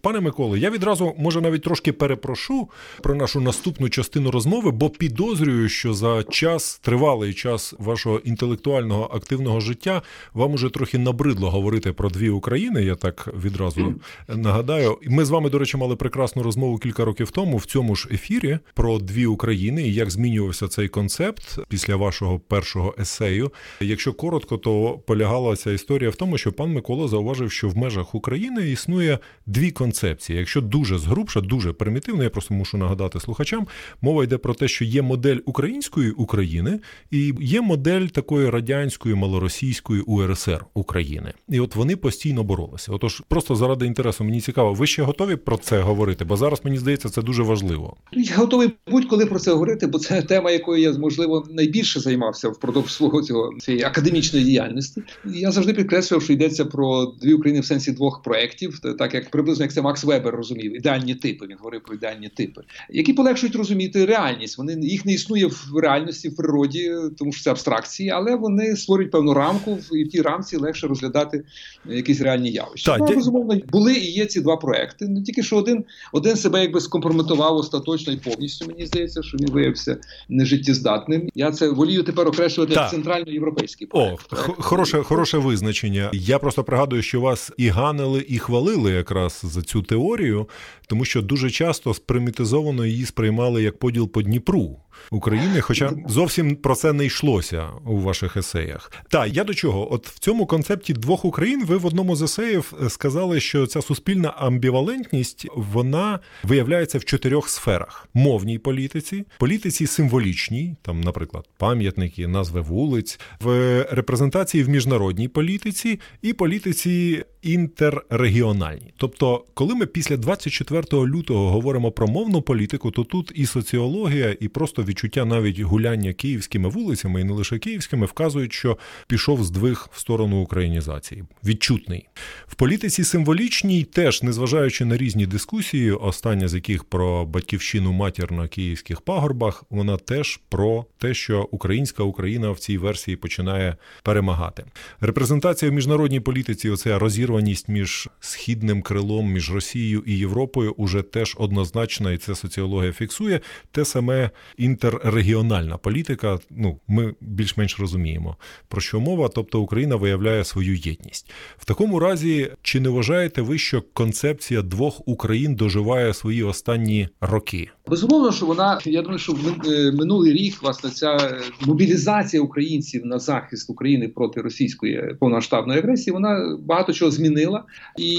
Пане 0.00 0.20
Миколе, 0.20 0.58
я 0.58 0.70
відразу 0.70 1.14
може 1.18 1.40
навіть 1.40 1.62
трошки 1.62 1.92
перепрошу 1.92 2.68
про 3.02 3.14
нашу 3.14 3.40
наступну 3.40 3.88
частину 3.88 4.30
розмови, 4.30 4.70
бо 4.70 4.90
підозрюю, 4.90 5.68
що 5.68 5.94
за 5.94 6.22
час 6.22 6.78
тривалий 6.78 7.34
час 7.34 7.74
вашого 7.78 8.18
інтелектуального 8.18 9.10
активного 9.14 9.60
життя 9.60 10.02
вам 10.34 10.52
уже 10.52 10.70
трохи 10.70 10.98
набридло 10.98 11.50
говорити 11.50 11.92
про 11.92 12.10
дві 12.10 12.30
України. 12.30 12.84
Я 12.84 12.94
так 12.94 13.28
відразу 13.44 13.94
нагадаю. 14.28 14.98
Ми 15.06 15.24
з 15.24 15.30
вами, 15.30 15.50
до 15.50 15.58
речі, 15.58 15.76
мали 15.76 15.96
прекрасну 15.96 16.42
розмову 16.42 16.78
кілька 16.78 17.04
років 17.04 17.30
тому 17.30 17.56
в 17.56 17.64
цьому 17.64 17.96
ж 17.96 18.08
ефірі 18.12 18.58
про 18.74 18.98
дві 18.98 19.26
України 19.26 19.82
і 19.82 19.94
як 19.94 20.10
змінювався 20.10 20.68
цей 20.68 20.88
концепт 20.88 21.58
після 21.68 21.96
вашого 21.96 22.38
першого 22.38 22.94
есею. 23.00 23.50
Якщо 23.80 24.12
коротко, 24.12 24.56
то 24.58 24.98
полягала 25.06 25.56
ця 25.56 25.72
історія 25.72 26.10
в 26.10 26.16
тому, 26.16 26.38
що 26.38 26.52
пан 26.52 26.72
Микола 26.72 27.08
зауважив, 27.08 27.52
що 27.52 27.68
в 27.68 27.76
межах 27.76 28.14
України 28.14 28.70
існує 28.70 29.18
дві 29.46 29.70
концепції 29.70 29.87
концепції. 29.88 30.38
Якщо 30.38 30.60
дуже 30.60 30.98
згрубша, 30.98 31.40
дуже 31.40 31.72
примітивно, 31.72 32.22
я 32.22 32.30
просто 32.30 32.54
мушу 32.54 32.78
нагадати 32.78 33.20
слухачам. 33.20 33.66
Мова 34.02 34.24
йде 34.24 34.38
про 34.38 34.54
те, 34.54 34.68
що 34.68 34.84
є 34.84 35.02
модель 35.02 35.36
української 35.44 36.10
України 36.10 36.80
і 37.10 37.34
є 37.40 37.60
модель 37.60 38.06
такої 38.06 38.50
радянської 38.50 39.14
малоросійської 39.14 40.00
УРСР 40.00 40.64
України. 40.74 41.32
І 41.48 41.60
от 41.60 41.76
вони 41.76 41.96
постійно 41.96 42.44
боролися. 42.44 42.92
Отож, 42.92 43.22
просто 43.28 43.56
заради 43.56 43.86
інтересу, 43.86 44.24
мені 44.24 44.40
цікаво, 44.40 44.74
ви 44.74 44.86
ще 44.86 45.02
готові 45.02 45.36
про 45.36 45.56
це 45.56 45.80
говорити? 45.80 46.24
Бо 46.24 46.36
зараз 46.36 46.60
мені 46.64 46.78
здається, 46.78 47.08
це 47.08 47.22
дуже 47.22 47.42
важливо. 47.42 47.96
Я 48.12 48.36
готовий 48.36 48.70
будь-коли 48.90 49.26
про 49.26 49.38
це 49.38 49.52
говорити, 49.52 49.86
бо 49.86 49.98
це 49.98 50.22
тема, 50.22 50.50
якою 50.50 50.82
я 50.82 50.92
можливо 50.92 51.46
найбільше 51.50 52.00
займався 52.00 52.48
впродовж 52.48 52.92
свого 52.92 53.22
цього 53.22 53.54
цієї 53.60 53.82
академічної 53.82 54.44
діяльності. 54.44 55.02
Я 55.24 55.50
завжди 55.50 55.74
підкреслював, 55.74 56.22
що 56.22 56.32
йдеться 56.32 56.64
про 56.64 57.14
дві 57.22 57.34
України 57.34 57.60
в 57.60 57.64
сенсі 57.64 57.92
двох 57.92 58.22
проєктів, 58.22 58.80
так 58.98 59.14
як 59.14 59.30
приблизно 59.30 59.64
як 59.64 59.72
це 59.78 59.82
Макс 59.82 60.04
Вебер 60.04 60.34
розумів 60.34 60.76
ідеальні 60.76 61.14
типи. 61.14 61.46
Він 61.46 61.56
говорив 61.56 61.82
про 61.82 61.94
ідеальні 61.94 62.28
типи, 62.28 62.60
які 62.90 63.12
полегшують 63.12 63.56
розуміти 63.56 64.06
реальність. 64.06 64.58
Вони 64.58 64.78
їх 64.82 65.06
не 65.06 65.12
існує 65.12 65.46
в 65.46 65.78
реальності 65.82 66.28
в 66.28 66.36
природі, 66.36 66.94
тому 67.18 67.32
що 67.32 67.42
це 67.42 67.50
абстракції, 67.50 68.10
але 68.10 68.36
вони 68.36 68.76
створюють 68.76 69.12
певну 69.12 69.34
рамку, 69.34 69.78
і 69.92 70.04
в 70.04 70.08
тій 70.08 70.22
рамці 70.22 70.56
легше 70.56 70.86
розглядати 70.86 71.44
якісь 71.84 72.20
реальні 72.20 72.50
явища. 72.50 72.92
Так, 72.92 73.08
ну, 73.08 73.16
безумовно 73.16 73.60
були 73.72 73.94
і 73.94 74.12
є 74.12 74.26
ці 74.26 74.40
два 74.40 74.56
проекти. 74.56 75.08
Не 75.08 75.22
тільки 75.22 75.42
що 75.42 75.56
один 75.56 75.84
один 76.12 76.36
себе 76.36 76.60
якби 76.60 76.80
скомпрометував 76.80 77.56
остаточно 77.56 78.12
і 78.12 78.16
повністю. 78.16 78.66
Мені 78.66 78.86
здається, 78.86 79.22
що 79.22 79.38
він 79.38 79.50
виявився 79.50 79.96
нежиттєздатним. 80.28 81.28
Я 81.34 81.50
це 81.50 81.70
волію 81.70 82.02
тепер 82.02 82.28
окреслювати 82.28 82.74
як 82.74 82.90
центральноєвропейський 82.90 83.86
проект. 83.86 84.32
О, 84.32 84.36
хороше, 84.36 85.02
хороше 85.02 85.38
визначення. 85.38 86.10
Я 86.12 86.38
просто 86.38 86.64
пригадую, 86.64 87.02
що 87.02 87.20
вас 87.20 87.52
і 87.56 87.68
ганили, 87.68 88.24
і 88.28 88.38
хвалили 88.38 88.92
якраз 88.92 89.40
за 89.44 89.62
цю 89.68 89.82
теорію, 89.82 90.48
тому 90.86 91.04
що 91.04 91.22
дуже 91.22 91.50
часто 91.50 91.94
спримітизовано 91.94 92.86
її 92.86 93.06
сприймали 93.06 93.62
як 93.62 93.78
поділ 93.78 94.10
по 94.10 94.22
Дніпру. 94.22 94.78
України, 95.10 95.60
хоча 95.60 95.92
зовсім 96.08 96.56
про 96.56 96.74
це 96.74 96.92
не 96.92 97.06
йшлося 97.06 97.68
у 97.86 98.00
ваших 98.00 98.36
есеях. 98.36 98.92
Та 99.08 99.26
я 99.26 99.44
до 99.44 99.54
чого? 99.54 99.92
От 99.92 100.08
в 100.08 100.18
цьому 100.18 100.46
концепті 100.46 100.92
двох 100.92 101.24
Україн 101.24 101.64
ви 101.64 101.76
в 101.76 101.86
одному 101.86 102.16
з 102.16 102.22
есеїв 102.22 102.72
сказали, 102.88 103.40
що 103.40 103.66
ця 103.66 103.82
суспільна 103.82 104.28
амбівалентність 104.28 105.46
вона 105.56 106.20
виявляється 106.42 106.98
в 106.98 107.04
чотирьох 107.04 107.48
сферах: 107.48 108.08
мовній 108.14 108.58
політиці, 108.58 109.24
політиці 109.38 109.86
символічній, 109.86 110.76
там, 110.82 111.00
наприклад, 111.00 111.48
пам'ятники, 111.56 112.26
назви 112.26 112.60
вулиць, 112.60 113.20
в 113.40 113.46
репрезентації 113.90 114.64
в 114.64 114.68
міжнародній 114.68 115.28
політиці 115.28 116.00
і 116.22 116.32
політиці 116.32 117.24
інтеррегіональній. 117.52 118.92
Тобто, 118.96 119.44
коли 119.54 119.74
ми 119.74 119.86
після 119.86 120.16
24 120.16 120.82
лютого 120.92 121.50
говоримо 121.50 121.90
про 121.90 122.06
мовну 122.06 122.42
політику, 122.42 122.90
то 122.90 123.04
тут 123.04 123.32
і 123.34 123.46
соціологія, 123.46 124.36
і 124.40 124.48
просто 124.48 124.82
відчуття 124.82 125.24
навіть 125.24 125.60
гуляння 125.60 126.12
київськими 126.12 126.68
вулицями, 126.68 127.20
і 127.20 127.24
не 127.24 127.32
лише 127.32 127.58
київськими, 127.58 128.06
вказують, 128.06 128.52
що 128.52 128.78
пішов 129.06 129.44
здвиг 129.44 129.88
в 129.92 130.00
сторону 130.00 130.42
українізації. 130.42 131.24
Відчутний 131.44 132.06
в 132.46 132.54
політиці 132.54 133.04
символічній, 133.04 133.84
теж 133.84 134.22
незважаючи 134.22 134.84
на 134.84 134.96
різні 134.96 135.26
дискусії, 135.26 135.92
остання 135.92 136.48
з 136.48 136.54
яких 136.54 136.84
про 136.84 137.26
батьківщину 137.26 137.92
матір 137.92 138.32
на 138.32 138.48
київських 138.48 139.00
пагорбах, 139.00 139.64
вона 139.70 139.96
теж 139.96 140.40
про 140.48 140.84
те, 140.98 141.14
що 141.14 141.48
українська 141.50 142.02
Україна 142.02 142.50
в 142.50 142.58
цій 142.58 142.78
версії 142.78 143.16
починає 143.16 143.76
перемагати. 144.02 144.64
Репрезентація 145.00 145.70
в 145.70 145.74
міжнародній 145.74 146.20
політиці, 146.20 146.70
оця 146.70 146.98
розірваність 147.38 147.68
між 147.68 148.08
східним 148.20 148.82
крилом, 148.82 149.32
між 149.32 149.52
Росією 149.52 150.02
і 150.06 150.18
Європою, 150.18 150.74
уже 150.76 151.02
теж 151.02 151.34
однозначна, 151.38 152.12
і 152.12 152.18
це 152.18 152.34
соціологія 152.34 152.92
фіксує. 152.92 153.40
Те 153.70 153.84
саме 153.84 154.30
інтеррегіональна 154.56 155.76
політика. 155.76 156.38
Ну, 156.50 156.80
ми 156.88 157.14
більш-менш 157.20 157.78
розуміємо, 157.80 158.36
про 158.68 158.80
що 158.80 159.00
мова, 159.00 159.28
тобто 159.28 159.60
Україна 159.60 159.96
виявляє 159.96 160.44
свою 160.44 160.76
єдність. 160.76 161.30
В 161.58 161.64
такому 161.64 161.98
разі, 161.98 162.50
чи 162.62 162.80
не 162.80 162.88
вважаєте 162.88 163.42
ви, 163.42 163.58
що 163.58 163.82
концепція 163.82 164.62
двох 164.62 165.08
Україн 165.08 165.54
доживає 165.54 166.14
свої 166.14 166.42
останні 166.42 167.08
роки? 167.20 167.70
Безумовно, 167.90 168.32
що 168.32 168.46
вона 168.46 168.78
я 168.84 169.02
думаю, 169.02 169.18
що 169.18 169.36
е, 169.66 169.92
минулий 169.92 170.32
рік 170.32 170.62
власне 170.62 170.90
ця 170.90 171.16
е, 171.16 171.40
мобілізація 171.66 172.42
українців 172.42 173.06
на 173.06 173.18
захист 173.18 173.70
України 173.70 174.08
проти 174.08 174.40
російської 174.40 175.14
повномасштабної 175.20 175.78
агресії, 175.78 176.14
вона 176.14 176.58
багато 176.60 176.92
чого 176.92 177.10
змінила. 177.10 177.64
І 177.96 178.10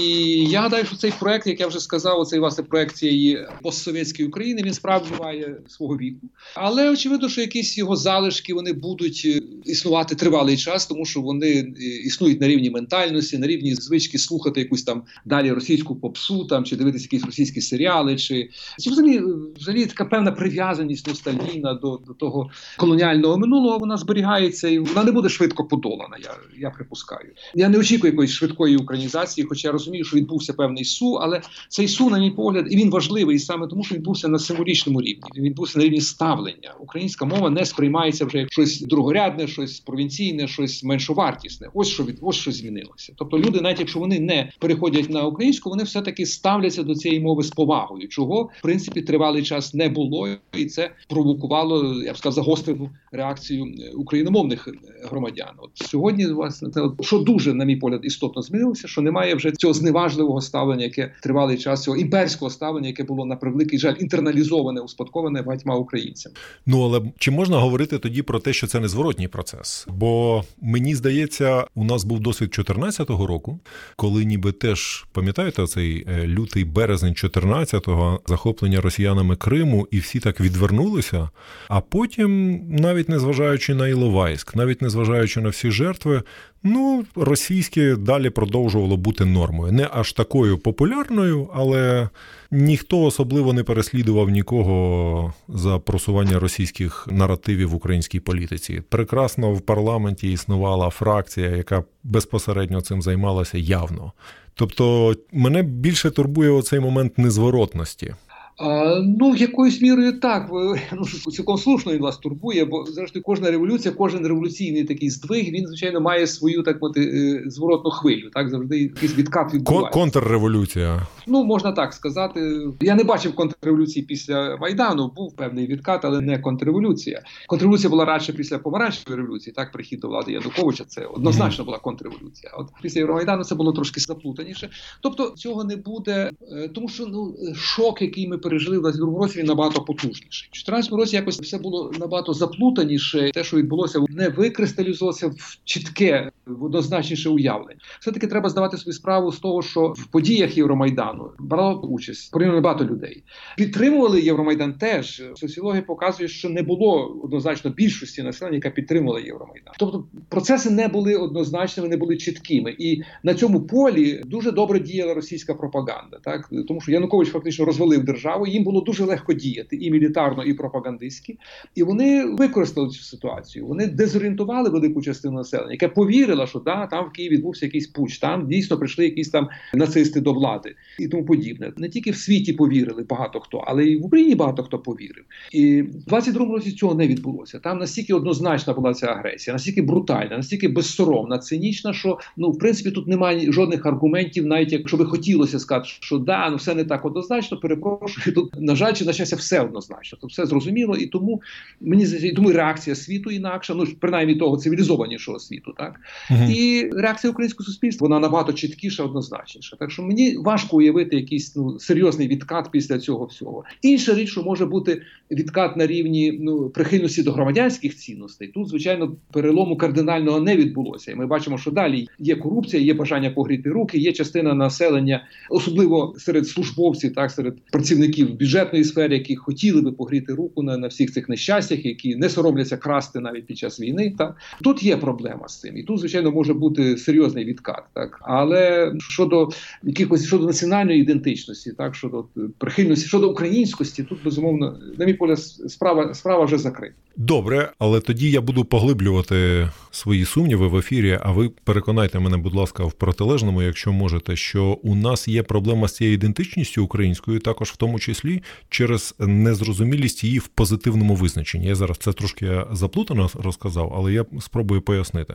я 0.50 0.60
гадаю, 0.60 0.84
що 0.84 0.96
цей 0.96 1.12
проект, 1.20 1.46
як 1.46 1.60
я 1.60 1.66
вже 1.66 1.78
сказав, 1.80 2.26
цей 2.26 2.40
власне 2.40 2.64
проект 2.64 2.96
цієї 2.96 3.46
постсовєтської 3.62 4.28
України, 4.28 4.62
він 4.62 4.74
справді 4.74 5.10
має 5.20 5.56
свого 5.68 5.96
віку. 5.96 6.26
Але 6.54 6.90
очевидно, 6.90 7.28
що 7.28 7.40
якісь 7.40 7.78
його 7.78 7.96
залишки 7.96 8.54
вони 8.54 8.72
будуть 8.72 9.22
е, 9.24 9.40
існувати 9.64 10.14
тривалий 10.14 10.56
час, 10.56 10.86
тому 10.86 11.04
що 11.04 11.20
вони 11.20 11.74
існують 12.04 12.40
на 12.40 12.48
рівні 12.48 12.70
ментальності, 12.70 13.38
на 13.38 13.46
рівні 13.46 13.74
звички 13.74 14.18
слухати 14.18 14.60
якусь 14.60 14.82
там 14.82 15.02
далі 15.24 15.52
російську 15.52 15.96
попсу, 15.96 16.44
там 16.44 16.64
чи 16.64 16.76
дивитися 16.76 17.04
якісь 17.04 17.24
російські 17.24 17.60
серіали, 17.60 18.16
чи 18.16 18.50
чи 18.78 18.90
взагалі 18.90 19.22
взагалі 19.60 19.86
така 19.86 20.04
певна 20.04 20.32
прив'язаність 20.32 21.08
ностальгійна 21.08 21.74
до 21.74 22.00
до 22.06 22.14
того 22.14 22.50
колоніального 22.78 23.38
минулого. 23.38 23.78
Вона 23.78 23.96
зберігається 23.96 24.68
і 24.68 24.78
вона 24.78 25.04
не 25.04 25.12
буде 25.12 25.28
швидко 25.28 25.64
подолана. 25.64 26.16
Я 26.22 26.30
я 26.58 26.70
припускаю. 26.70 27.32
Я 27.54 27.68
не 27.68 27.78
очікую 27.78 28.12
якоїсь 28.12 28.32
швидкої 28.32 28.76
українізації, 28.76 29.46
хоча 29.48 29.68
я 29.68 29.72
розумію, 29.72 30.04
що 30.04 30.16
відбувся 30.16 30.52
певний 30.52 30.84
су, 30.84 31.14
але 31.14 31.42
цей 31.68 31.88
су, 31.88 32.10
на 32.10 32.18
мій 32.18 32.30
погляд, 32.30 32.66
і 32.70 32.76
він 32.76 32.90
важливий 32.90 33.38
саме 33.38 33.66
тому, 33.66 33.84
що 33.84 33.94
відбувся 33.94 34.28
на 34.28 34.38
символічному 34.38 35.00
рівні. 35.00 35.30
Він 35.36 35.44
відбувся 35.44 35.78
на 35.78 35.84
рівні 35.84 36.00
ставлення. 36.00 36.74
Українська 36.80 37.24
мова 37.24 37.50
не 37.50 37.64
сприймається 37.64 38.24
вже 38.24 38.38
як 38.38 38.52
щось 38.52 38.80
другорядне, 38.80 39.46
щось 39.46 39.80
провінційне, 39.80 40.48
щось 40.48 40.84
меншовартісне. 40.84 41.68
Ось 41.74 41.88
що 41.88 42.04
від 42.04 42.18
ось 42.22 42.36
що 42.36 42.52
змінилося. 42.52 43.12
Тобто 43.16 43.38
люди, 43.38 43.60
навіть 43.60 43.80
якщо 43.80 43.98
вони 43.98 44.20
не 44.20 44.52
переходять 44.58 45.10
на 45.10 45.22
українську, 45.22 45.70
вони 45.70 45.82
все 45.82 46.02
таки 46.02 46.26
ставляться 46.26 46.82
до 46.82 46.94
цієї 46.94 47.20
мови 47.20 47.42
з 47.42 47.50
повагою, 47.50 48.08
чого 48.08 48.50
в 48.58 48.62
принципі 48.62 49.02
тривалий 49.02 49.42
час 49.50 49.74
не 49.74 49.88
було, 49.88 50.28
і 50.52 50.64
це 50.66 50.90
провокувало, 51.08 52.02
я 52.02 52.12
б 52.12 52.16
сказав, 52.16 52.44
загострену 52.44 52.90
реакцію 53.12 53.64
е, 53.64 53.90
україномовних 53.96 54.68
е, 54.68 54.72
громадян. 55.10 55.54
От 55.58 55.70
сьогодні 55.74 56.26
власне 56.26 56.70
це 56.70 56.80
що 57.00 57.18
дуже, 57.18 57.54
на 57.54 57.64
мій 57.64 57.76
погляд, 57.76 58.00
істотно 58.02 58.42
змінилося, 58.42 58.88
що 58.88 59.00
немає 59.00 59.34
вже 59.34 59.52
цього 59.52 59.74
зневажливого 59.74 60.40
ставлення, 60.40 60.84
яке 60.84 61.12
тривалий 61.22 61.58
час 61.58 61.82
цього 61.82 61.96
імперського 61.96 62.50
ставлення, 62.50 62.88
яке 62.88 63.04
було 63.04 63.26
на 63.26 63.36
превеликий 63.36 63.78
жаль 63.78 63.94
інтерналізоване, 64.00 64.80
успадковане 64.80 65.42
багатьма 65.42 65.76
українцями. 65.76 66.34
Ну 66.66 66.82
але 66.82 67.02
чи 67.18 67.30
можна 67.30 67.58
говорити 67.58 67.98
тоді 67.98 68.22
про 68.22 68.38
те, 68.38 68.52
що 68.52 68.66
це 68.66 68.80
незворотній 68.80 69.28
процес? 69.28 69.86
Бо 69.88 70.44
мені 70.62 70.94
здається, 70.94 71.66
у 71.74 71.84
нас 71.84 72.04
був 72.04 72.20
досвід 72.20 72.48
2014 72.48 73.10
року, 73.10 73.60
коли 73.96 74.24
ніби 74.24 74.52
теж 74.52 75.06
пам'ятаєте 75.12 75.66
цей 75.66 76.06
е, 76.08 76.26
лютий 76.26 76.64
березень 76.64 77.12
14-го 77.12 78.20
захоплення 78.26 78.80
росіянами 78.80 79.36
Криму, 79.40 79.88
і 79.90 79.98
всі 79.98 80.20
так 80.20 80.40
відвернулися. 80.40 81.28
А 81.68 81.80
потім, 81.80 82.60
навіть 82.68 83.08
незважаючи 83.08 83.74
на 83.74 83.88
Іловайськ, 83.88 84.56
навіть 84.56 84.82
незважаючи 84.82 85.40
на 85.40 85.48
всі 85.48 85.70
жертви, 85.70 86.22
ну 86.62 87.04
російське 87.16 87.96
далі 87.96 88.30
продовжувало 88.30 88.96
бути 88.96 89.24
нормою. 89.24 89.72
Не 89.72 89.88
аж 89.92 90.12
такою 90.12 90.58
популярною, 90.58 91.48
але 91.54 92.08
ніхто 92.50 93.02
особливо 93.02 93.52
не 93.52 93.62
переслідував 93.62 94.28
нікого 94.28 95.34
за 95.48 95.78
просування 95.78 96.38
російських 96.38 97.08
наративів 97.10 97.70
в 97.70 97.74
українській 97.74 98.20
політиці. 98.20 98.82
Прекрасно 98.88 99.52
в 99.52 99.60
парламенті 99.60 100.32
існувала 100.32 100.90
фракція, 100.90 101.50
яка 101.50 101.84
безпосередньо 102.04 102.80
цим 102.80 103.02
займалася 103.02 103.58
явно. 103.58 104.12
Тобто 104.54 105.14
мене 105.32 105.62
більше 105.62 106.10
турбує 106.10 106.50
оцей 106.50 106.80
момент 106.80 107.18
незворотності. 107.18 108.14
А, 108.60 109.00
Ну, 109.18 109.36
якоюсь 109.36 109.82
мірою 109.82 110.20
так. 110.20 110.50
Ну, 110.92 111.04
Цілком 111.32 111.58
слушно 111.58 111.92
він 111.92 112.00
вас 112.00 112.18
турбує, 112.18 112.64
бо 112.64 112.84
зрештою 112.84 113.22
кожна 113.22 113.50
революція, 113.50 113.94
кожен 113.94 114.26
революційний 114.26 114.84
такий 114.84 115.10
здвиг, 115.10 115.50
він, 115.50 115.66
звичайно, 115.66 116.00
має 116.00 116.26
свою 116.26 116.62
так 116.62 116.82
мати 116.82 117.00
е, 117.00 117.50
зворотну 117.50 117.90
хвилю. 117.90 118.30
Так 118.34 118.48
завжди 118.48 118.78
якийсь 118.78 119.16
відкат 119.16 119.54
відбувається. 119.54 120.00
Контрреволюція. 120.00 121.06
Ну, 121.30 121.44
можна 121.44 121.72
так 121.72 121.92
сказати. 121.92 122.68
Я 122.80 122.94
не 122.94 123.04
бачив 123.04 123.34
контрреволюції 123.34 124.06
після 124.06 124.56
Майдану, 124.56 125.12
був 125.16 125.36
певний 125.36 125.66
відкат, 125.66 126.04
але 126.04 126.20
не 126.20 126.38
контрреволюція. 126.38 127.22
Контрреволюція 127.46 127.90
була 127.90 128.04
радше 128.04 128.32
після 128.32 128.58
помаранчевої 128.58 129.22
революції, 129.22 129.54
так, 129.54 129.72
прихід 129.72 130.00
до 130.00 130.08
влади 130.08 130.32
Януковича, 130.32 130.84
це 130.84 131.04
однозначно 131.04 131.64
була 131.64 131.78
контрреволюція. 131.78 132.52
От 132.58 132.68
після 132.82 133.00
Євромайдану 133.00 133.44
це 133.44 133.54
було 133.54 133.72
трошки 133.72 134.00
заплутаніше. 134.00 134.70
Тобто 135.00 135.30
цього 135.30 135.64
не 135.64 135.76
буде, 135.76 136.30
е, 136.52 136.68
тому 136.68 136.88
що 136.88 137.06
ну 137.06 137.34
шок, 137.54 138.02
який 138.02 138.28
ми 138.28 138.38
пережили 138.38 138.78
в 138.78 138.82
22 138.82 139.18
році, 139.18 139.38
він 139.38 139.46
набагато 139.46 139.80
потужніший. 139.80 140.48
В 140.52 140.56
14 140.56 140.92
році 140.92 141.16
якось 141.16 141.40
все 141.40 141.58
було 141.58 141.92
набагато 141.98 142.34
заплутаніше. 142.34 143.30
Те, 143.34 143.44
що 143.44 143.56
відбулося, 143.56 144.00
не 144.08 144.28
викристалізувалося 144.28 145.28
в 145.28 145.58
чітке, 145.64 146.30
в 146.46 146.64
однозначніше 146.64 147.28
уявлення. 147.28 147.80
Все 148.00 148.12
таки 148.12 148.26
треба 148.26 148.48
здавати 148.48 148.76
собі 148.76 148.92
справу 148.92 149.32
з 149.32 149.38
того, 149.38 149.62
що 149.62 149.94
в 149.96 150.06
подіях 150.06 150.56
Євромайдану 150.56 151.19
брало 151.38 151.80
участь 151.80 152.32
порівняно 152.32 152.60
багато 152.60 152.84
людей. 152.84 153.22
Підтримували 153.56 154.20
Євромайдан. 154.20 154.72
Теж 154.72 155.22
соціологія 155.34 155.82
показує, 155.82 156.28
що 156.28 156.48
не 156.48 156.62
було 156.62 157.20
однозначно 157.24 157.70
більшості 157.70 158.22
населення, 158.22 158.56
яка 158.56 158.70
підтримувала 158.70 159.20
Євромайдан. 159.20 159.74
Тобто 159.78 160.04
процеси 160.28 160.70
не 160.70 160.88
були 160.88 161.16
однозначними, 161.16 161.88
не 161.88 161.96
були 161.96 162.16
чіткими, 162.16 162.76
і 162.78 163.02
на 163.22 163.34
цьому 163.34 163.60
полі 163.60 164.22
дуже 164.26 164.52
добре 164.52 164.80
діяла 164.80 165.14
російська 165.14 165.54
пропаганда, 165.54 166.18
так 166.24 166.50
тому 166.68 166.80
що 166.80 166.92
Янукович 166.92 167.28
фактично 167.28 167.64
розвалив 167.64 168.04
державу. 168.04 168.46
Їм 168.46 168.64
було 168.64 168.80
дуже 168.80 169.04
легко 169.04 169.32
діяти 169.32 169.76
і 169.76 169.90
мілітарно, 169.90 170.44
і 170.44 170.54
пропагандистськи. 170.54 171.36
І 171.74 171.82
вони 171.82 172.24
використали 172.24 172.88
цю 172.88 173.02
ситуацію. 173.02 173.66
Вони 173.66 173.86
дезорієнтували 173.86 174.70
велику 174.70 175.02
частину 175.02 175.34
населення, 175.34 175.72
яке 175.72 175.88
повірила, 175.88 176.46
що 176.46 176.58
да, 176.58 176.86
там 176.86 177.08
в 177.08 177.12
Києві 177.12 177.40
відбувся 177.40 177.66
якийсь 177.66 177.86
пуч, 177.86 178.18
там 178.18 178.48
дійсно 178.48 178.78
прийшли 178.78 179.04
якісь 179.04 179.28
там 179.28 179.48
нацисти 179.74 180.20
до 180.20 180.32
влади 180.32 180.74
і 180.98 181.08
тому 181.10 181.24
подібне. 181.24 181.72
Не 181.76 181.88
тільки 181.88 182.10
в 182.10 182.16
світі 182.16 182.52
повірили 182.52 183.02
багато 183.02 183.40
хто, 183.40 183.58
але 183.58 183.84
й 183.84 183.96
в 183.96 184.06
Україні 184.06 184.34
багато 184.34 184.62
хто 184.62 184.78
повірив. 184.78 185.24
І 185.52 185.82
в 185.82 186.12
22-му 186.12 186.52
році 186.52 186.72
цього 186.72 186.94
не 186.94 187.08
відбулося. 187.08 187.58
Там 187.58 187.78
настільки 187.78 188.14
однозначна 188.14 188.72
була 188.72 188.94
ця 188.94 189.06
агресія, 189.06 189.54
настільки 189.54 189.82
брутальна, 189.82 190.36
настільки 190.36 190.68
безсоромна, 190.68 191.38
цинічна, 191.38 191.92
що 191.92 192.18
ну 192.36 192.50
в 192.50 192.58
принципі 192.58 192.90
тут 192.90 193.08
немає 193.08 193.52
жодних 193.52 193.86
аргументів, 193.86 194.46
навіть 194.46 194.72
якщо 194.72 194.96
би 194.96 195.04
хотілося 195.06 195.58
сказати, 195.58 195.88
що 196.00 196.18
да, 196.18 196.50
ну 196.50 196.56
все 196.56 196.74
не 196.74 196.84
так 196.84 197.04
однозначно. 197.04 197.60
Перепрошую, 197.60 198.34
тут 198.34 198.60
на 198.60 198.74
жаль, 198.74 198.92
чи 198.92 199.04
на 199.04 199.12
щастя, 199.12 199.36
все 199.36 199.60
однозначно. 199.60 200.18
Тут 200.20 200.30
все 200.30 200.46
зрозуміло, 200.46 200.96
і 200.96 201.06
тому 201.06 201.42
мені 201.80 202.06
здається, 202.06 202.36
тому 202.36 202.52
реакція 202.52 202.96
світу 202.96 203.30
інакша, 203.30 203.74
ну 203.74 203.86
принаймні 204.00 204.34
того 204.34 204.56
цивілізованішого 204.56 205.38
світу, 205.38 205.74
так 205.76 206.00
угу. 206.30 206.44
і 206.50 206.90
реакція 206.90 207.30
українського 207.30 207.64
суспільства 207.64 208.08
вона 208.08 208.20
набагато 208.20 208.52
чіткіша, 208.52 209.04
однозначніша. 209.04 209.76
Так 209.76 209.90
що 209.90 210.02
мені 210.02 210.36
важко 210.36 210.76
уявити 210.76 210.89
якийсь 210.98 211.56
ну 211.56 211.78
серйозний 211.78 212.28
відкат 212.28 212.70
після 212.70 212.98
цього 212.98 213.24
всього. 213.24 213.64
Інша 213.82 214.14
річ, 214.14 214.30
що 214.30 214.42
може 214.42 214.66
бути 214.66 215.02
відкат 215.30 215.76
на 215.76 215.86
рівні 215.86 216.38
ну 216.40 216.68
прихильності 216.68 217.22
до 217.22 217.32
громадянських 217.32 217.96
цінностей. 217.96 218.48
Тут 218.48 218.68
звичайно 218.68 219.16
перелому 219.32 219.76
кардинального 219.76 220.40
не 220.40 220.56
відбулося, 220.56 221.12
і 221.12 221.14
ми 221.14 221.26
бачимо, 221.26 221.58
що 221.58 221.70
далі 221.70 222.08
є 222.18 222.36
корупція, 222.36 222.82
є 222.82 222.94
бажання 222.94 223.30
погріти 223.30 223.70
руки, 223.70 223.98
є 223.98 224.12
частина 224.12 224.54
населення, 224.54 225.24
особливо 225.50 226.14
серед 226.18 226.48
службовців, 226.48 227.14
так 227.14 227.30
серед 227.30 227.54
працівників 227.72 228.38
бюджетної 228.38 228.84
сфери, 228.84 229.14
які 229.14 229.36
хотіли 229.36 229.82
би 229.82 229.92
погріти 229.92 230.32
руку 230.32 230.62
на, 230.62 230.76
на 230.76 230.86
всіх 230.86 231.12
цих 231.12 231.28
нещастях, 231.28 231.84
які 231.86 232.16
не 232.16 232.28
соромляться 232.28 232.76
красти 232.76 233.20
навіть 233.20 233.46
під 233.46 233.58
час 233.58 233.80
війни. 233.80 234.14
Так 234.18 234.36
тут 234.62 234.82
є 234.82 234.96
проблема 234.96 235.48
з 235.48 235.60
цим, 235.60 235.76
і 235.76 235.82
тут 235.82 235.98
звичайно 235.98 236.30
може 236.30 236.54
бути 236.54 236.96
серйозний 236.96 237.44
відкат, 237.44 237.82
так 237.94 238.20
але 238.22 238.92
щодо 238.98 239.48
якихось 239.82 240.26
щодо 240.26 240.46
національної 240.84 241.00
ідентичності, 241.00 241.72
так 241.72 241.94
щодо 241.94 242.24
прихильності 242.58 243.08
щодо 243.08 243.30
українськості, 243.30 244.02
тут 244.02 244.18
безумовно 244.24 244.78
на 244.98 245.04
мій 245.04 245.14
погляд, 245.14 245.38
справа 245.68 246.14
справа 246.14 246.44
вже 246.44 246.58
закрита. 246.58 246.94
Добре, 247.16 247.72
але 247.78 248.00
тоді 248.00 248.30
я 248.30 248.40
буду 248.40 248.64
поглиблювати 248.64 249.68
свої 249.90 250.24
сумніви 250.24 250.68
в 250.68 250.76
ефірі. 250.76 251.18
А 251.22 251.32
ви 251.32 251.50
переконайте 251.64 252.18
мене, 252.18 252.36
будь 252.36 252.54
ласка, 252.54 252.84
в 252.84 252.92
протилежному, 252.92 253.62
якщо 253.62 253.92
можете, 253.92 254.36
що 254.36 254.78
у 254.82 254.94
нас 254.94 255.28
є 255.28 255.42
проблема 255.42 255.88
з 255.88 255.96
цією 255.96 256.14
ідентичністю 256.14 256.84
українською, 256.84 257.38
також 257.38 257.70
в 257.70 257.76
тому 257.76 257.98
числі 257.98 258.42
через 258.68 259.14
незрозумілість 259.18 260.24
її 260.24 260.38
в 260.38 260.46
позитивному 260.46 261.14
визначенні. 261.14 261.66
Я 261.66 261.74
зараз 261.74 261.98
це 261.98 262.12
трошки 262.12 262.64
заплутано 262.72 263.30
розказав, 263.34 263.92
але 263.96 264.12
я 264.12 264.24
спробую 264.40 264.80
пояснити. 264.80 265.34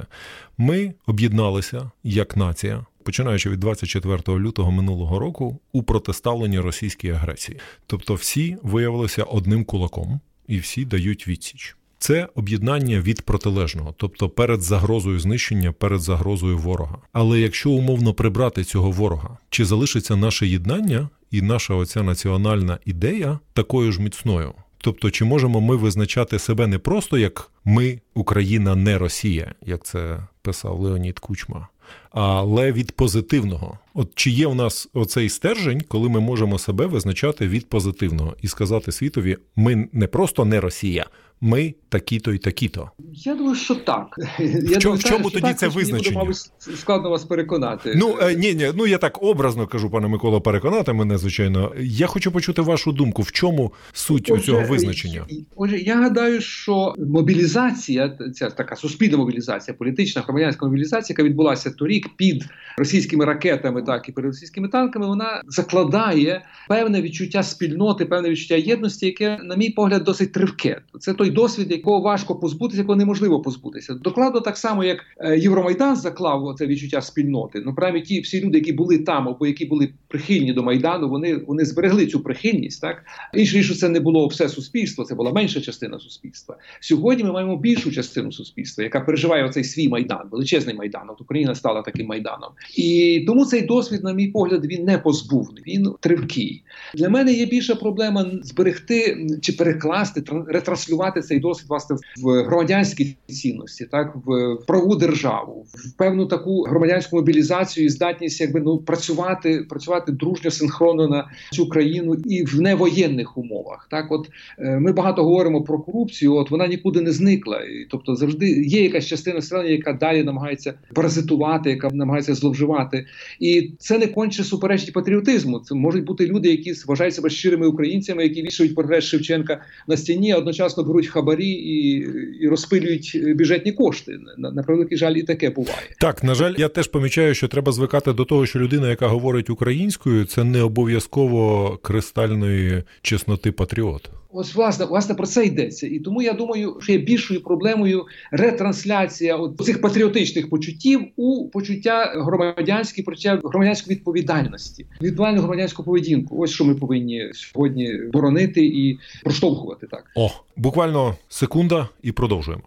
Ми 0.57 0.93
об'єдналися 1.07 1.91
як 2.03 2.37
нація. 2.37 2.85
Починаючи 3.05 3.49
від 3.49 3.59
24 3.59 4.39
лютого 4.39 4.71
минулого 4.71 5.19
року 5.19 5.59
у 5.71 5.83
протиставленні 5.83 6.59
російській 6.59 7.09
агресії, 7.09 7.59
тобто 7.87 8.13
всі 8.13 8.57
виявилися 8.63 9.23
одним 9.23 9.65
кулаком 9.65 10.19
і 10.47 10.57
всі 10.59 10.85
дають 10.85 11.27
відсіч. 11.27 11.75
Це 11.97 12.27
об'єднання 12.35 12.99
від 12.99 13.21
протилежного, 13.21 13.93
тобто 13.97 14.29
перед 14.29 14.61
загрозою 14.61 15.19
знищення, 15.19 15.71
перед 15.71 16.01
загрозою 16.01 16.57
ворога. 16.57 16.97
Але 17.11 17.39
якщо 17.39 17.71
умовно 17.71 18.13
прибрати 18.13 18.63
цього 18.63 18.91
ворога, 18.91 19.37
чи 19.49 19.65
залишиться 19.65 20.15
наше 20.15 20.47
єднання 20.47 21.09
і 21.31 21.41
наша 21.41 21.73
оця 21.73 22.03
національна 22.03 22.79
ідея 22.85 23.39
такою 23.53 23.91
ж 23.91 24.01
міцною? 24.01 24.53
Тобто, 24.77 25.11
чи 25.11 25.25
можемо 25.25 25.61
ми 25.61 25.75
визначати 25.75 26.39
себе 26.39 26.67
не 26.67 26.79
просто 26.79 27.17
як 27.17 27.51
ми, 27.65 27.99
Україна, 28.13 28.75
не 28.75 28.97
Росія, 28.97 29.53
як 29.65 29.83
це 29.85 30.19
писав 30.41 30.79
Леонід 30.79 31.19
Кучма, 31.19 31.67
але 32.15 32.71
від 32.71 32.91
позитивного. 32.91 33.79
От 33.93 34.09
чи 34.15 34.31
є 34.31 34.47
у 34.47 34.53
нас 34.53 34.89
оцей 34.93 35.29
стержень, 35.29 35.81
коли 35.87 36.09
ми 36.09 36.19
можемо 36.19 36.59
себе 36.59 36.85
визначати 36.85 37.47
від 37.47 37.69
позитивного 37.69 38.35
і 38.41 38.47
сказати 38.47 38.91
світові, 38.91 39.37
ми 39.55 39.87
не 39.91 40.07
просто 40.07 40.45
не 40.45 40.59
Росія, 40.59 41.05
ми 41.41 41.73
такі-то 41.89 42.33
і 42.33 42.37
такі-то. 42.37 42.91
Я 43.13 43.35
думаю, 43.35 43.55
що 43.55 43.75
так. 43.75 44.15
Я 44.39 44.77
в, 44.77 44.81
думаю, 44.81 44.99
в 44.99 45.03
чому 45.03 45.29
тоді 45.29 45.41
так, 45.41 45.59
це 45.59 45.67
визначення? 45.67 46.17
Мені 46.17 46.27
буде, 46.27 46.77
складно 46.77 47.09
вас 47.09 47.23
переконати. 47.23 47.93
Ну 47.95 48.17
е, 48.21 48.35
ні, 48.35 48.53
ні, 48.53 48.71
ну 48.75 48.87
я 48.87 48.97
так 48.97 49.23
образно 49.23 49.67
кажу, 49.67 49.89
пане 49.89 50.07
Микола, 50.07 50.39
переконати 50.39 50.93
мене, 50.93 51.17
звичайно. 51.17 51.73
Я 51.79 52.07
хочу 52.07 52.31
почути 52.31 52.61
вашу 52.61 52.91
думку. 52.91 53.21
В 53.21 53.31
чому 53.31 53.73
суть 53.93 54.31
отже, 54.31 54.45
цього 54.45 54.61
визначення? 54.61 55.25
Отже, 55.55 55.77
я 55.77 55.95
гадаю, 55.95 56.41
що 56.41 56.93
мобілізація, 56.97 58.17
ця 58.35 58.49
така 58.49 58.75
суспільна 58.75 59.17
мобілізація, 59.17 59.75
політична 59.77 60.21
громадянська 60.21 60.65
мобілізація, 60.65 61.13
яка 61.13 61.23
відбулася 61.23 61.71
торік 61.71 62.04
під 62.17 62.45
російськими 62.77 63.25
ракетами, 63.25 63.81
так 63.81 64.09
і 64.09 64.11
перед 64.11 64.31
російськими 64.31 64.67
танками, 64.67 65.07
вона 65.07 65.41
закладає 65.47 66.45
певне 66.69 67.01
відчуття 67.01 67.43
спільноти, 67.43 68.05
певне 68.05 68.29
відчуття 68.29 68.55
єдності, 68.55 69.05
яке, 69.05 69.39
на 69.43 69.55
мій 69.55 69.69
погляд, 69.69 70.03
досить 70.03 70.31
тривке. 70.31 70.81
Це 70.99 71.13
той 71.13 71.29
досвід, 71.29 71.71
якого 71.71 72.01
важко 72.01 72.35
позбутися, 72.35 72.81
якого 72.81 72.95
неможливо 72.95 73.41
позбутися. 73.41 73.93
Докладно 73.93 74.39
так 74.39 74.57
само, 74.57 74.83
як 74.83 74.99
е, 75.17 75.39
Євромайдан 75.39 75.95
заклав 75.95 76.55
це 76.57 76.67
відчуття 76.67 77.01
спільноти. 77.01 77.61
Ну 77.65 77.75
праві 77.75 78.01
ті 78.01 78.19
всі 78.19 78.41
люди, 78.41 78.57
які 78.57 78.73
були 78.73 78.97
там, 78.97 79.27
або 79.27 79.47
які 79.47 79.65
були 79.65 79.89
прихильні 80.07 80.53
до 80.53 80.63
майдану, 80.63 81.09
вони 81.09 81.35
вони 81.35 81.65
зберегли 81.65 82.07
цю 82.07 82.19
прихильність. 82.19 82.81
Так 82.81 83.03
інше 83.33 83.63
що 83.63 83.75
це 83.75 83.89
не 83.89 83.99
було 83.99 84.27
все 84.27 84.49
суспільство, 84.49 85.03
це 85.03 85.15
була 85.15 85.31
менша 85.31 85.61
частина 85.61 85.99
суспільства. 85.99 86.57
Сьогодні 86.79 87.23
ми 87.23 87.31
маємо 87.31 87.57
більшу 87.57 87.91
частину 87.91 88.31
суспільства, 88.31 88.83
яка 88.83 89.01
переживає 89.01 89.45
оцей 89.45 89.63
свій 89.63 89.89
майдан, 89.89 90.27
величезний 90.31 90.75
майдан. 90.75 91.01
От 91.09 91.21
Україна 91.21 91.55
стала 91.55 91.81
таким 91.85 92.07
майданом, 92.07 92.49
і 92.75 93.23
тому 93.27 93.45
цей 93.45 93.61
досвід, 93.61 94.03
на 94.03 94.13
мій 94.13 94.27
погляд, 94.27 94.65
він 94.65 94.85
не 94.85 94.97
позбувний, 94.97 95.63
він 95.67 95.93
тривкий. 95.99 96.63
Для 96.93 97.09
мене 97.09 97.33
є 97.33 97.45
більша 97.45 97.75
проблема 97.75 98.25
зберегти 98.43 99.27
чи 99.41 99.53
перекласти 99.53 100.23
ретранслювати 100.47 101.21
цей 101.21 101.39
досвід 101.39 101.69
власне 101.69 101.95
в 102.17 102.43
громадянські 102.43 103.15
цінності, 103.27 103.85
так 103.91 104.15
в 104.25 104.55
праву 104.67 104.95
державу, 104.95 105.65
в 105.73 105.97
певну 105.97 106.25
таку 106.25 106.63
громадянську 106.63 107.15
мобілізацію 107.15 107.85
і 107.85 107.89
здатність, 107.89 108.41
якби 108.41 108.61
ну 108.61 108.77
працювати, 108.77 109.65
працювати 109.69 110.11
дружньо 110.11 110.51
синхронно 110.51 111.07
на 111.07 111.27
цю 111.51 111.69
країну 111.69 112.15
і 112.25 112.43
в 112.43 112.61
невоєнних 112.61 113.37
умовах. 113.37 113.87
Так, 113.91 114.11
от 114.11 114.29
е, 114.59 114.79
ми 114.79 114.91
багато 114.91 115.23
говоримо 115.23 115.61
про 115.61 115.79
корупцію, 115.79 116.35
от 116.35 116.51
вона 116.51 116.67
нікуди 116.67 117.01
не 117.01 117.11
зникла, 117.11 117.61
тобто 117.89 118.15
завжди 118.15 118.49
є 118.49 118.83
якась 118.83 119.05
частина 119.05 119.35
населення, 119.35 119.69
яка 119.69 119.93
далі 119.93 120.23
намагається 120.23 120.73
паразитувати, 120.93 121.69
яка 121.75 121.89
намагається 121.95 122.35
зловживати, 122.35 123.05
і 123.39 123.71
це 123.79 123.97
не 123.97 124.07
конче 124.07 124.43
суперечить 124.43 124.93
патріотизму. 124.93 125.59
Це 125.59 125.75
можуть 125.75 126.03
бути 126.03 126.27
люди, 126.27 126.49
які 126.49 126.73
вважають 126.85 127.15
себе 127.15 127.29
щирими 127.29 127.67
українцями, 127.67 128.23
які 128.23 128.43
вішають 128.43 128.75
портрет 128.75 129.03
Шевченка 129.03 129.61
на 129.87 129.97
стіні, 129.97 130.31
а 130.31 130.37
одночасно 130.37 130.83
беруть 130.83 131.07
хабарі 131.07 131.49
і 131.49 132.05
і 132.41 132.47
розпилюють 132.47 133.21
бюджетні 133.35 133.71
кошти. 133.71 134.17
На, 134.37 134.51
на 134.51 134.63
превеликий 134.63 134.97
жаль, 134.97 135.13
і 135.13 135.23
таке 135.23 135.49
буває. 135.49 135.77
Так 135.99 136.23
на 136.23 136.35
жаль, 136.35 136.53
я 136.57 136.69
теж 136.69 136.87
помічаю, 136.87 137.33
що 137.33 137.47
треба 137.47 137.71
звикати 137.71 138.13
до 138.13 138.25
того, 138.25 138.45
що 138.45 138.59
людина, 138.59 138.89
яка 138.89 139.07
говорить 139.07 139.49
українською, 139.49 140.25
це 140.25 140.43
не 140.43 140.61
обов'язково 140.61 141.69
кристальної 141.81 142.83
чесноти 143.01 143.51
патріот. 143.51 144.09
Ось 144.37 144.55
власне 144.55 144.85
власне 144.85 145.15
про 145.15 145.27
це 145.27 145.45
йдеться, 145.45 145.87
і 145.87 145.99
тому 145.99 146.21
я 146.21 146.33
думаю, 146.33 146.77
що 146.81 146.91
є 146.91 146.97
більшою 146.97 147.43
проблемою 147.43 148.05
ретрансляція 148.31 149.35
от 149.35 149.57
цих 149.57 149.81
патріотичних 149.81 150.49
почуттів 150.49 151.01
у 151.15 151.49
почуття 151.49 152.13
громадянські 152.15 153.03
почуття 153.03 153.41
громадянської 153.43 153.97
відповідальності, 153.97 154.85
відповідальну 155.01 155.39
громадянську 155.39 155.83
поведінку. 155.83 156.37
Ось 156.39 156.51
що 156.51 156.65
ми 156.65 156.75
повинні 156.75 157.29
сьогодні 157.33 157.99
боронити 158.13 158.65
і 158.65 158.99
проштовхувати 159.23 159.87
так. 159.87 160.03
О, 160.15 160.29
буквально 160.57 161.15
секунда, 161.29 161.89
і 162.03 162.11
продовжуємо. 162.11 162.63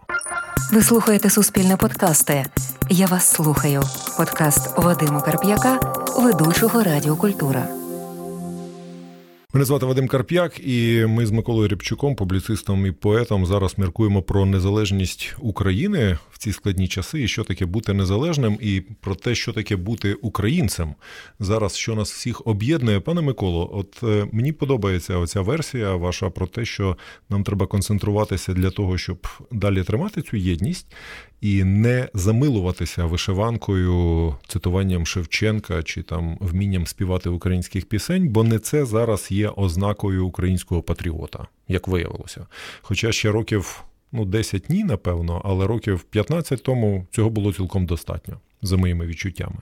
Ви 0.72 0.82
слухаєте 0.82 1.30
суспільне 1.30 1.76
подкасти. 1.76 2.44
Я 2.90 3.06
вас 3.06 3.32
слухаю. 3.32 3.82
Подкаст 4.16 4.78
Вадима 4.78 5.20
Карп'яка, 5.20 5.80
ведучого 6.22 6.82
Радіокультура. 6.82 7.77
Мене 9.58 9.66
звати 9.66 9.86
Вадим 9.86 10.08
Карп'як, 10.08 10.60
і 10.60 11.06
ми 11.06 11.26
з 11.26 11.30
Миколою 11.30 11.68
Рябчуком, 11.68 12.14
публіцистом 12.14 12.86
і 12.86 12.92
поетом, 12.92 13.46
зараз 13.46 13.78
міркуємо 13.78 14.22
про 14.22 14.46
незалежність 14.46 15.34
України 15.38 16.18
ці 16.38 16.52
складні 16.52 16.88
часи, 16.88 17.22
і 17.22 17.28
що 17.28 17.44
таке 17.44 17.66
бути 17.66 17.92
незалежним, 17.92 18.58
і 18.60 18.80
про 19.00 19.14
те, 19.14 19.34
що 19.34 19.52
таке 19.52 19.76
бути 19.76 20.14
українцем. 20.14 20.94
Зараз 21.40 21.76
що 21.76 21.94
нас 21.94 22.12
всіх 22.12 22.46
об'єднує, 22.46 23.00
пане 23.00 23.20
Миколо, 23.20 23.70
от 23.72 24.00
е, 24.02 24.28
мені 24.32 24.52
подобається 24.52 25.16
оця 25.16 25.40
версія 25.40 25.94
ваша 25.94 26.30
про 26.30 26.46
те, 26.46 26.64
що 26.64 26.96
нам 27.28 27.44
треба 27.44 27.66
концентруватися 27.66 28.52
для 28.52 28.70
того, 28.70 28.98
щоб 28.98 29.28
далі 29.52 29.82
тримати 29.82 30.22
цю 30.22 30.36
єдність 30.36 30.86
і 31.40 31.64
не 31.64 32.08
замилуватися 32.14 33.04
вишиванкою, 33.04 34.34
цитуванням 34.48 35.06
Шевченка 35.06 35.82
чи 35.82 36.02
там 36.02 36.38
вмінням 36.40 36.86
співати 36.86 37.28
українських 37.28 37.86
пісень, 37.86 38.28
бо 38.28 38.44
не 38.44 38.58
це 38.58 38.84
зараз 38.84 39.30
є 39.30 39.48
ознакою 39.48 40.26
українського 40.26 40.82
патріота, 40.82 41.46
як 41.68 41.88
виявилося. 41.88 42.46
Хоча 42.82 43.12
ще 43.12 43.30
років 43.30 43.84
ну 44.12 44.24
10 44.24 44.70
ні, 44.70 44.84
напевно, 44.84 45.42
але 45.44 45.66
років 45.66 46.02
15 46.02 46.62
тому 46.62 47.06
цього 47.10 47.30
було 47.30 47.52
цілком 47.52 47.86
достатньо 47.86 48.40
за 48.62 48.76
моїми 48.76 49.06
відчуттями. 49.06 49.58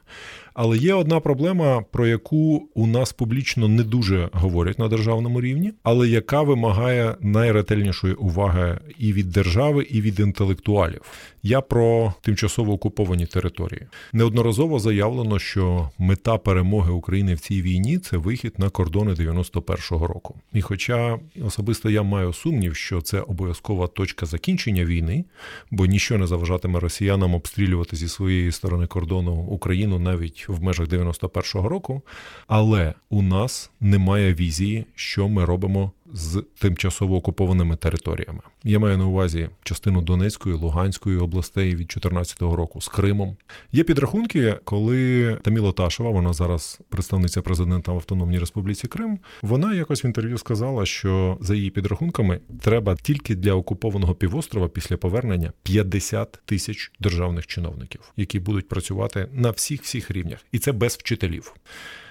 Але 0.58 0.78
є 0.78 0.94
одна 0.94 1.20
проблема, 1.20 1.84
про 1.90 2.06
яку 2.06 2.68
у 2.74 2.86
нас 2.86 3.12
публічно 3.12 3.68
не 3.68 3.82
дуже 3.82 4.28
говорять 4.32 4.78
на 4.78 4.88
державному 4.88 5.40
рівні, 5.40 5.72
але 5.82 6.08
яка 6.08 6.42
вимагає 6.42 7.14
найретельнішої 7.20 8.14
уваги 8.14 8.78
і 8.98 9.12
від 9.12 9.30
держави, 9.30 9.86
і 9.90 10.00
від 10.00 10.20
інтелектуалів. 10.20 11.02
Я 11.42 11.60
про 11.60 12.14
тимчасово 12.20 12.72
окуповані 12.72 13.26
території. 13.26 13.86
Неодноразово 14.12 14.78
заявлено, 14.78 15.38
що 15.38 15.90
мета 15.98 16.38
перемоги 16.38 16.92
України 16.92 17.34
в 17.34 17.40
цій 17.40 17.62
війні 17.62 17.98
це 17.98 18.16
вихід 18.16 18.54
на 18.58 18.70
кордони 18.70 19.12
91-го 19.12 20.06
року. 20.06 20.34
І 20.52 20.60
хоча 20.60 21.18
особисто 21.44 21.90
я 21.90 22.02
маю 22.02 22.32
сумнів, 22.32 22.76
що 22.76 23.00
це 23.00 23.20
обов'язкова 23.20 23.86
точка 23.86 24.26
закінчення 24.26 24.84
війни, 24.84 25.24
бо 25.70 25.86
ніщо 25.86 26.18
не 26.18 26.26
заважатиме 26.26 26.80
росіянам 26.80 27.34
обстрілювати 27.34 27.96
зі 27.96 28.08
своєї 28.08 28.52
сторони 28.52 28.86
кордону 28.86 29.34
Україну 29.34 29.98
навіть 29.98 30.45
в 30.52 30.62
межах 30.62 30.88
91-го 30.88 31.68
року, 31.68 32.02
але 32.46 32.94
у 33.10 33.22
нас 33.22 33.70
немає 33.80 34.34
візії, 34.34 34.86
що 34.94 35.28
ми 35.28 35.44
робимо 35.44 35.92
з 36.12 36.44
тимчасово 36.58 37.16
окупованими 37.16 37.76
територіями. 37.76 38.40
Я 38.64 38.78
маю 38.78 38.98
на 38.98 39.06
увазі 39.06 39.48
частину 39.62 40.02
Донецької, 40.02 40.56
Луганської 40.56 41.18
областей 41.18 41.68
від 41.68 41.76
2014 41.76 42.42
року 42.42 42.80
з 42.80 42.88
Кримом. 42.88 43.36
Є 43.72 43.84
підрахунки, 43.84 44.58
коли 44.64 45.34
Таміла 45.42 45.72
Ташева, 45.72 46.10
вона 46.10 46.32
зараз 46.32 46.80
представниця 46.88 47.42
президента 47.42 47.92
в 47.92 47.94
Автономній 47.94 48.38
Республіці 48.38 48.88
Крим. 48.88 49.18
Вона 49.42 49.74
якось 49.74 50.04
в 50.04 50.06
інтерв'ю 50.06 50.38
сказала, 50.38 50.86
що 50.86 51.38
за 51.40 51.54
її 51.54 51.70
підрахунками 51.70 52.40
треба 52.60 52.96
тільки 52.96 53.34
для 53.34 53.52
окупованого 53.52 54.14
півострова 54.14 54.68
після 54.68 54.96
повернення 54.96 55.52
50 55.62 56.40
тисяч 56.44 56.92
державних 57.00 57.46
чиновників, 57.46 58.00
які 58.16 58.40
будуть 58.40 58.68
працювати 58.68 59.28
на 59.32 59.50
всіх 59.50 59.82
всіх 59.82 60.10
рівнях, 60.10 60.38
і 60.52 60.58
це 60.58 60.72
без 60.72 60.94
вчителів. 60.94 61.54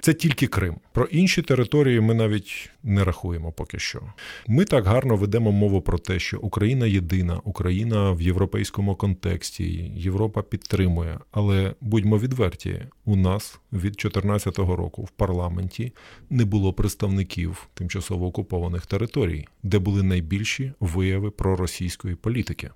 Це 0.05 0.13
тільки 0.13 0.47
Крим. 0.47 0.75
Про 0.91 1.05
інші 1.05 1.41
території 1.41 1.99
ми 1.99 2.13
навіть 2.13 2.69
не 2.83 3.03
рахуємо 3.03 3.51
поки 3.51 3.79
що. 3.79 4.01
Ми 4.47 4.65
так 4.65 4.85
гарно 4.85 5.15
ведемо 5.15 5.51
мову 5.51 5.81
про 5.81 5.97
те, 5.97 6.19
що 6.19 6.39
Україна 6.39 6.85
єдина, 6.85 7.41
Україна 7.43 8.11
в 8.11 8.21
європейському 8.21 8.95
контексті, 8.95 9.63
Європа 9.95 10.41
підтримує. 10.41 11.19
Але 11.31 11.73
будьмо 11.81 12.17
відверті, 12.17 12.81
у 13.05 13.15
нас 13.15 13.59
від 13.73 13.81
2014 13.81 14.59
року 14.59 15.03
в 15.03 15.09
парламенті 15.09 15.93
не 16.29 16.45
було 16.45 16.73
представників 16.73 17.67
тимчасово 17.73 18.27
окупованих 18.27 18.85
територій, 18.85 19.47
де 19.63 19.79
були 19.79 20.03
найбільші 20.03 20.73
вияви 20.79 21.31
проросійської 21.31 22.15
політики. 22.15 22.69